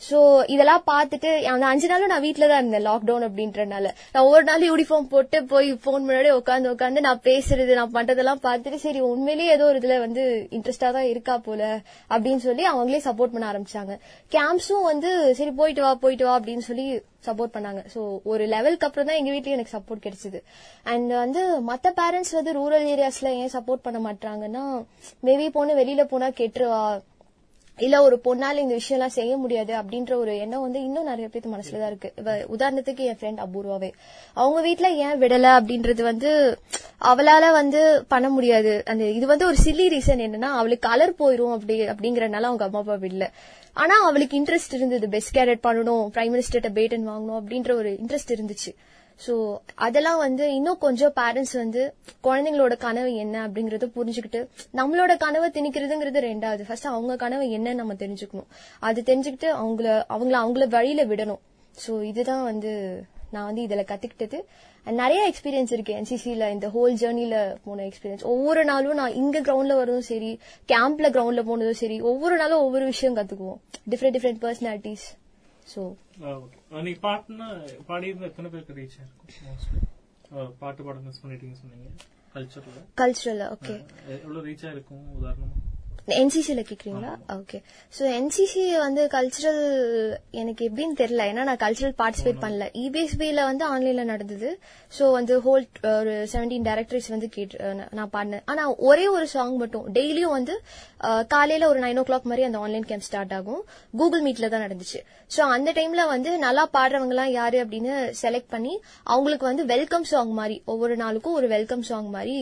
[0.08, 0.18] சோ
[0.54, 3.86] இதெல்லாம் பார்த்துட்டு அந்த அஞ்சு நாளும் நான் வீட்டுல தான் இருந்தேன் லாக்டவுன் அப்படின்றனால.
[4.14, 8.80] நான் ஒரு நாள் யூனிஃபார்ம் போட்டு போய் போன் முன்னாடி உட்காந்து உட்காந்து நான் பேசுறது நான் பண்றதெல்லாம் பார்த்துட்டு
[8.86, 10.24] சரி உண்மையிலேயே ஏதோ ஒரு இதுல வந்து
[10.58, 11.62] இன்ட்ரெஸ்டா தான் இருக்கா போல
[12.14, 13.94] அப்படின்னு சொல்லி அவங்களே சப்போர்ட் பண்ண ஆரம்பிச்சாங்க.
[14.36, 16.86] கேம்ப்ஸும் வந்து சரி போயிட்டு வா போயிட்டு வா அப்படின்னு சொல்லி
[17.26, 17.80] சப்போர்ட் பண்ணாங்க.
[17.94, 20.38] சோ ஒரு லெவலுக்கு அப்புறம் தான் எங்க வீட்லயும் எனக்கு சப்போர்ட் கிடைச்சது.
[20.92, 24.64] அண்ட் வந்து மத்த பேரண்ட்ஸ் வந்து ரூரல் ஏரியாஸ்ல ஏன் சப்போர்ட் பண்ண மாட்டாங்கன்னா
[25.28, 26.82] மேபி போன வெளியில போனா கெட்டுருவா
[27.78, 31.56] இல்ல ஒரு பொண்ணால இந்த விஷயம் எல்லாம் செய்ய முடியாது அப்படின்ற ஒரு எண்ணம் வந்து இன்னும் நிறைய பேருக்கு
[31.56, 32.12] மனசுலதான் இருக்கு.
[32.56, 33.92] உதாரணத்துக்கு என் ஃப்ரெண்ட் அபூர்வாவே.
[34.35, 36.58] அவங்க வீட்டுல ஏன் விடல அப்படின்றது வந்து
[37.00, 38.82] அவளால வந்து பண்ண முடியாது.
[38.85, 42.94] அந்த இது வந்து ஒரு சில்லி ரீசன் என்னன்னா அவளுக்கு கலர் போயிரும் அப்படி அப்படிங்கறதுனால அவங்க அம்மா அப்பா
[42.94, 43.28] விடல.
[43.72, 45.08] ஆனா அவளுக்கு இன்ட்ரெஸ்ட் இருந்தது.
[45.08, 48.74] பெஸ்ட் கேரட் பண்ணணும் பிரைம் மினிஸ்டர்கிட்ட பேட்டன் வாங்கணும் அப்படின்ற ஒரு இன்ட்ரெஸ்ட் இருந்துச்சு.
[49.24, 49.35] சோ
[49.87, 51.82] அதெல்லாம் வந்து இன்னும் கொஞ்சம் பேரண்ட்ஸ் வந்து
[52.26, 54.40] குழந்தைங்களோட கனவு என்ன அப்படிங்கறத புரிஞ்சுக்கிட்டு
[54.80, 56.62] நம்மளோட கனவை திணிக்கிறதுங்கிறது ரெண்டாவது.
[56.68, 58.48] ஃபர்ஸ்ட் அவங்க கனவு என்ன நம்ம தெரிஞ்சுக்கணும்.
[58.88, 61.42] அது தெரிஞ்சுக்கிட்டு அவங்கள அவங்கள அவங்கள வழியில விடணும்.
[61.74, 62.72] சோ இதுதான் வந்து
[63.35, 64.38] நான் வந்து இதுல கத்துக்கிட்டது.
[65.00, 65.92] நிறைய எக்ஸ்பீரியன்ஸ் இருக்கு.
[66.00, 70.30] என்சிசில இந்த ஹோல் ஜேர்னில போன எக்ஸ்பீரியன்ஸ் ஒவ்வொரு நாளும் நான் இங்க கிரவுண்ட்ல வரதும் சரி
[70.72, 73.61] கேம்ப்ல கிரவுண்ட்ல போனதும் சரி ஒவ்வொரு நாளும் ஒவ்வொரு விஷயம் கத்துக்குவோம்.
[73.92, 75.06] டிஃப்ரெண்ட் டிஃப்ரெண்ட் பர்சனாலிட்டிஸ்
[75.74, 75.82] சோ
[76.80, 77.48] நீ பாட்டுனா
[77.88, 79.88] பாடியிருந்த எத்தனை பேருக்கு ரீச் ஆயிருக்கும்
[80.61, 81.88] பாட்டு பாட மிஸ் பண்ணிட்டீங்க சொன்னீங்க
[82.35, 83.74] கல்ச்சர்ல கல்ச்சுரல் ஓகே
[84.16, 85.56] எவ்வளவு ரீச் ஆயிருக்கும் உதாரணமா
[86.08, 87.10] என்சிசில கேக்குறீங்களா?
[87.34, 87.58] ஓகே
[87.96, 89.60] சோ என்சிசி வந்து கல்ச்சுரல்
[90.40, 91.26] எனக்கு எப்படின்னு தெரியல.
[91.30, 92.64] ஏன்னா நான் கல்ச்சுரல் பார்ட்டிசிபேட் பண்ணல.
[92.84, 94.48] இபிஎஸ்பில வந்து ஆன்லைன்ல நடந்தது.
[94.98, 95.66] சோ வந்து ஹோல்
[96.00, 98.44] ஒரு செவன்டீன் டேரக்டர்ஸ் வந்து கேட்டு நான் பாடினேன்.
[98.52, 99.86] ஆனா ஒரே ஒரு சாங் மட்டும்.
[99.98, 100.56] டெய்லியும் வந்து
[101.34, 103.62] காலையில ஒரு நைன் ஓ கிளாக் மாதிரி அந்த ஆன்லைன் கேம்ப் ஸ்டார்ட் ஆகும்.
[104.02, 105.00] கூகுள் மீட்ல தான் நடந்துச்சு.
[105.36, 108.74] சோ அந்த டைம்ல வந்து நல்லா பாடுறவங்க எல்லாம் யாரு அப்படின்னு செலக்ட் பண்ணி
[109.14, 112.36] அவங்களுக்கு வந்து வெல்கம் சாங் மாதிரி ஒவ்வொரு நாளுக்கும் ஒரு வெல்கம் சாங் மாதிரி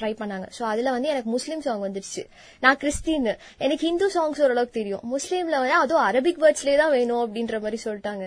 [0.00, 0.46] ட்ரை பண்ணாங்க.
[0.56, 2.22] ஸோ அதுல வந்து எனக்கு முஸ்லீம் சாங் வந்துருச்சு.
[2.64, 3.28] நான் கிறிஸ்டின்
[3.64, 5.02] எனக்கு ஹிந்து சாங்ஸ் ஓரளவுக்கு தெரியும்.
[5.14, 8.26] முஸ்லீம்ல வந்து அதுவும் அரபிக் வேர்ட்ஸ்லேயே தான் வேணும் அப்படின்ற மாதிரி சொல்லிட்டாங்க.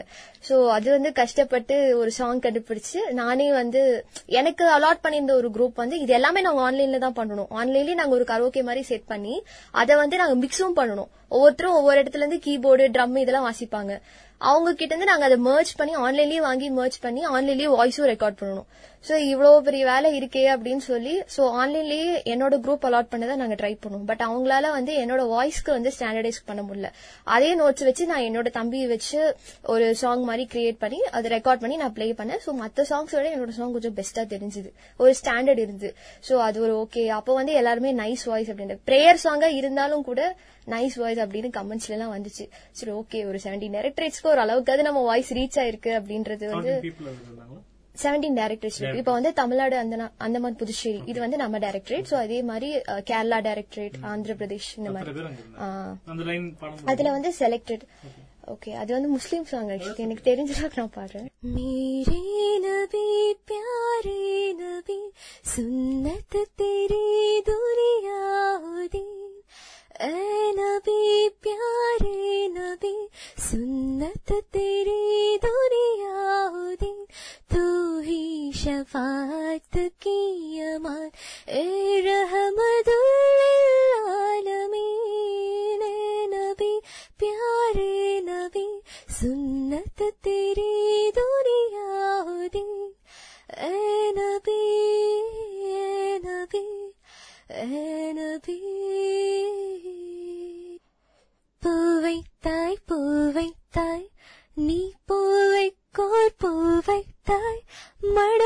[0.50, 3.84] ஸோ அது வந்து கஷ்டப்பட்டு ஒரு சாங் கண்டுபிடிச்சு நானே வந்து
[4.40, 7.52] எனக்கு அலாட் பண்ணியிருந்த ஒரு குரூப் வந்து இது எல்லாமே நாங்க ஆன்லைன்ல தான் பண்ணணும்.
[7.60, 9.36] ஆன்லைன்லயே நாங்க ஒரு கரோக்கே மாதிரி செட் பண்ணி
[9.82, 11.12] அதை வந்து நாங்க மிக்ஸும் பண்ணணும்.
[11.36, 13.94] ஒவ்வொருத்தரும் ஒவ்வொரு இடத்துல இருந்து கீபோர்டு ட்ரம் இதெல்லாம் வாசிப்பாங்க.
[14.48, 18.68] அவங்க கிட்ட இருந்து நாங்க அதை மர்ச் பண்ணி ஆன்லைன்லயே வாங்கி மர்ச் பண்ணி ஆன்லைன்லயே வாய்ஸும் ரெக்கார்ட் பண்ணணும்.
[19.06, 23.72] சோ இவ்வளவு பெரிய வேலை இருக்கே அப்படின்னு சொல்லி சோ ஆன்லைன்லயே என்னோட குரூப் அலாட் பண்ணதை நாங்க ட்ரை
[23.84, 24.08] பண்ணுவோம்.
[24.10, 26.90] பட் அவங்களால வந்து என்னோட வாய்ஸ்க்கு வந்து ஸ்டாண்டர்டைஸ் பண்ண முடியல.
[27.36, 29.20] அதே நோட்ஸ் வச்சு நான் என்னோட தம்பி வச்சு
[29.74, 32.42] ஒரு சாங் மாதிரி கிரியேட் பண்ணி அதை ரெக்கார்ட் பண்ணி நான் ப்ளே பண்ணேன்.
[32.46, 34.72] சோ மத்த சாங்ஸோட என்னோட சாங் கொஞ்சம் பெஸ்டா தெரிஞ்சுது.
[35.04, 35.92] ஒரு ஸ்டாண்டர்ட் இருந்து
[36.30, 40.22] சோ அது ஒரு ஓகே அப்போ வந்து எல்லாருமே நைஸ் வாய்ஸ் அப்படின்னு பிரேயர் சாங்கா இருந்தாலும் கூட
[40.76, 42.48] நைஸ் வாய்ஸ் அப்படின்னு கமெண்ட்ஸ்ல எல்லாம் வந்துச்சு.
[42.80, 46.76] சரி ஓகே ஒரு செவன்டீன் டேரக்டரேட்ஸ்க்கு ஒரு அளவுக்கு நம்ம வாய்ஸ் ரீச் ஆயிருக்கு அப்படின்றது வந்து
[48.04, 52.70] செவன்டீன் டைரக்டரேட் இப்போ வந்து தமிழ்நாடு அந்த அந்தமான் புதுச்சேரி இது வந்து நம்ம டைரக்டரேட் சோ அதே மாதிரி
[53.10, 55.12] கேரளா டைரக்டரேட் ஆந்திர பிரதேஷ் இந்த மாதிரி.
[56.86, 57.86] அதுல வந்து செலக்டட்
[58.54, 61.28] ஓகே அது வந்து முஸ்லீம் சாங் ஆக்சுவலி எனக்கு தெரிஞ்ச நான் பாடுறேன்.
[61.56, 62.22] மீரே
[62.66, 63.06] நபி
[63.50, 64.22] பியாரே
[64.62, 65.00] நபி
[65.56, 67.04] சுன்னத் தெரி
[67.50, 68.20] துனியா
[70.02, 70.10] ऐ
[70.52, 77.06] नबी प्यारे नबी, सुन्नत तेरी दुनिया दी
[77.54, 77.64] तू
[78.00, 81.10] ही शफात की अमान,
[81.50, 81.64] ए
[85.84, 86.80] ए नबी,
[87.20, 92.66] प्यारे नबी, सुन्नत तेरी दुनिया दी
[93.58, 94.62] ए नबी
[95.70, 96.94] ए नबी।
[97.50, 98.56] எனது
[101.64, 104.08] பூவைத்தாய் பூவைத்தாய்
[104.58, 107.62] நீ பூவைக்கோர் பூவைத்தாய்
[108.16, 108.42] மட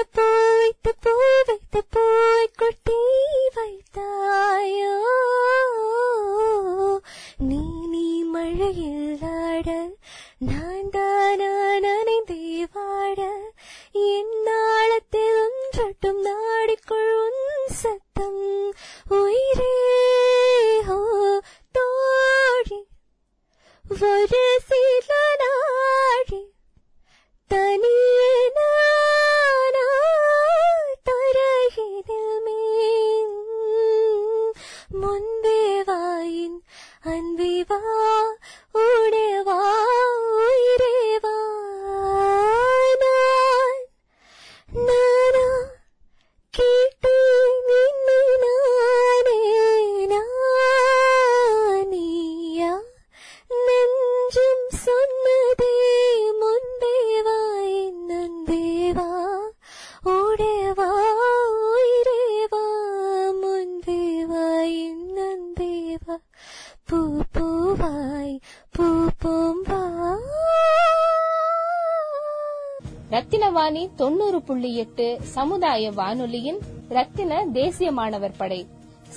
[73.31, 76.57] ரத்தினவாணி தொண்ணூறு புள்ளி எட்டு சமுதாய வானொலியின்
[76.95, 78.57] ரத்தின தேசிய மாணவர் படை.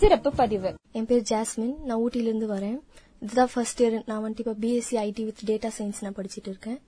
[0.01, 0.71] சிறப்பு பதிவு.
[0.99, 1.73] என் பேர் ஜாஸ்மின்.
[1.87, 2.77] நான் ஊட்டியிலிருந்து வரேன்.
[3.23, 6.79] இதுதான் ஃபர்ஸ்ட் இயர் நான் வந்துட்டு இப்போ BSc IT with data science நான் படிச்சுட்டு இருக்கேன்.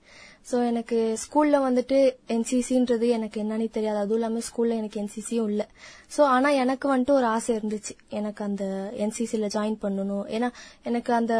[0.51, 1.97] ஸோ எனக்கு ஸ்கூல்ல வந்துட்டு
[2.35, 3.99] என்சிசின்றது எனக்கு என்னன்னு தெரியாது.
[4.03, 5.67] அதுவும் இல்லாமல் ஸ்கூல்ல எனக்கு என்சிசியும் இல்லை.
[6.17, 7.95] ஸோ ஆனால் எனக்கு வந்துட்டு ஒரு ஆசை இருந்துச்சு.
[8.21, 8.63] எனக்கு அந்த
[9.05, 10.25] என்சிசியில் ஜாயின் பண்ணணும்.
[10.37, 10.51] ஏன்னா
[10.83, 11.35] எனக்கு அந்த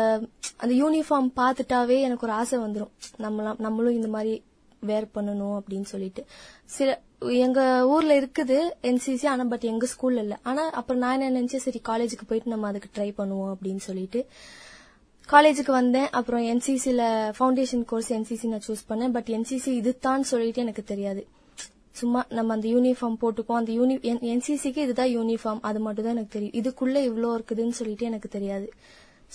[0.58, 2.94] அந்த யூனிஃபார்ம் பார்த்துட்டாவே எனக்கு ஒரு ஆசை வந்துடும்
[3.28, 4.36] நம்மளாம் நம்மளும் இந்த மாதிரி
[4.80, 6.26] வேர் பண்ணணும் அப்படின்னு சொல்லிட்டு.
[6.66, 10.40] சில எங்க ஊர்ல இருக்குது என்சிசி ஆனா பட் எங்க ஸ்கூல்ல இல்ல.
[10.44, 14.26] ஆனா அப்புறம் நான் என்ன நினைச்சேன் சரி காலேஜுக்கு போயிட்டு நம்ம அதுக்கு ட்ரை பண்ணுவோம் அப்படின்னு சொல்லிட்டு.
[15.30, 16.10] காலேஜுக்கு வந்தேன்.
[16.10, 17.02] அப்புறம் என்சிசில
[17.38, 19.12] ஃபவுண்டேஷன் கோர்ஸ் என்சிசி நான் சூஸ் பண்ணேன்.
[19.12, 21.28] பட் என்சிசி இதுதான் சொல்லிட்டு எனக்கு தெரியாது.
[21.92, 23.60] சும்மா நம்ம அந்த யூனிஃபார்ம் போட்டுப்போம்.
[23.62, 23.96] அந்த யூனி
[24.34, 26.56] என்சிசிக்கு இதுதான் யூனிஃபார்ம் அது மட்டும் தான் எனக்கு தெரியும்.
[26.60, 28.74] இதுக்குள்ள இவ்வளோ இருக்குதுன்னு சொல்லிட்டு எனக்கு தெரியாது.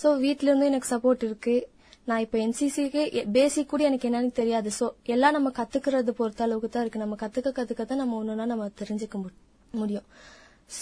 [0.03, 1.67] ஸோ வீட்ல எனக்கு சப்போர்ட் இருக்கு.
[2.05, 4.69] நான் இப்ப என்சிசிக்கு பேசிக் கூட எனக்கு என்னன்னு தெரியாது.
[4.79, 6.99] சோ எல்லாம் நம்ம கத்துக்கிறது பொறுத்த அளவுக்கு தான் இருக்கு.
[6.99, 9.35] நம்ம கத்துக்க கத்துக்க தான் நம்ம ஒண்ணுனா நம்ம தெரிஞ்சுக்க மு-
[9.71, 10.03] முடியும்.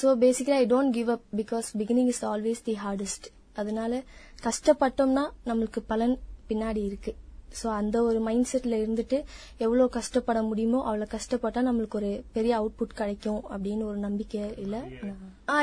[0.02, 4.02] So basically I don't give up because beginning is always the hardest அதனால
[4.44, 6.20] கஷ்டப்பட்டோம்னா நம்மளுக்கு பலன்
[6.50, 7.16] பின்னாடி இருக்கு.
[7.64, 9.24] சோ அந்த ஒரு மைண்ட் செட்ல இருந்துட்டு
[9.58, 14.78] எவ்வளவு கஷ்டப்பட முடியுமோ அவ்வளவு கஷ்டப்பட்டா நம்மளுக்கு ஒரு பெரிய அவுட்புட் கிடைக்கும் அப்படின்னு ஒரு நம்பிக்கை இல்ல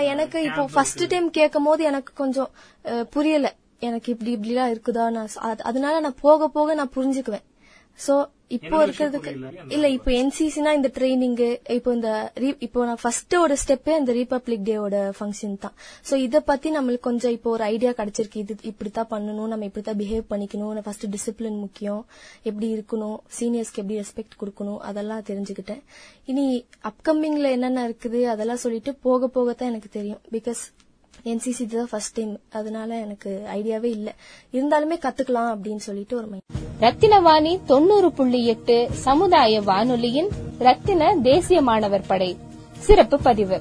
[0.00, 2.50] எனக்கு இப்போ ஃபர்ஸ்ட் டைம் கேட்கும் போது எனக்கு கொஞ்சம்
[3.10, 3.54] புரியல.
[3.80, 5.04] எனக்கு இப்படி இப்படிலாம் இருக்குதா?
[5.10, 7.46] நான் அதனால நான் போக போக நான் புரிஞ்சுக்குவேன்.
[8.06, 8.14] சோ
[8.56, 9.30] இப்போ இருக்கிறதுக்கு
[9.74, 11.34] இல்ல இப்போ என்சிசினா இந்த ட்ரைனிங்
[11.76, 12.10] இப்போ இந்த
[12.66, 15.74] இப்போ நான் ஃபர்ஸ்ட் ஒரு ஸ்டெப்பே இந்த ரிபப்ளிக் டேவோட ஃபங்க்ஷன் தான்.
[16.08, 18.42] சோ இத பத்தி நம்மளுக்கு கொஞ்சம் இப்போ ஒரு ஐடியா கிடைச்சிருக்கு.
[18.44, 19.50] இது இப்படித்தான் பண்ணணும்.
[19.52, 20.80] நம்ம இப்படித்தான் பிஹேவ் பண்ணிக்கணும்.
[20.86, 22.02] ஃபர்ஸ்ட் டிசிப்ளின் முக்கியம்.
[22.42, 23.18] எப்படி இருக்கணும்?
[23.38, 24.80] சீனியர்ஸ்க்கு எப்படி ரெஸ்பெக்ட் கொடுக்கணும்?
[24.90, 25.82] அதெல்லாம் தெரிஞ்சுக்கிட்டேன்.
[26.32, 28.22] இனி அப்கமிங்ல என்னென்ன இருக்குது?
[28.34, 30.22] அதெல்லாம் சொல்லிட்டு போக போக தான் எனக்கு தெரியும்.
[30.36, 30.64] பிகாஸ்
[31.28, 34.14] என்சிசி தான் ஃபர்ஸ்ட் டைம் அதனால எனக்கு ஐடியாவே இல்ல.
[34.52, 36.46] இருந்தாலுமே கத்துக்கலாம் அப்படின்னு சொல்லிட்டு ஒரு மைண்ட்
[36.80, 42.36] ரத்தினவாணி தொண்ணூறு புள்ளி எட்டு சமுதாய வானொலியின் ரத்தின தேசிய மாணவர் படை.
[42.78, 43.56] சிறப்பு பதிவு.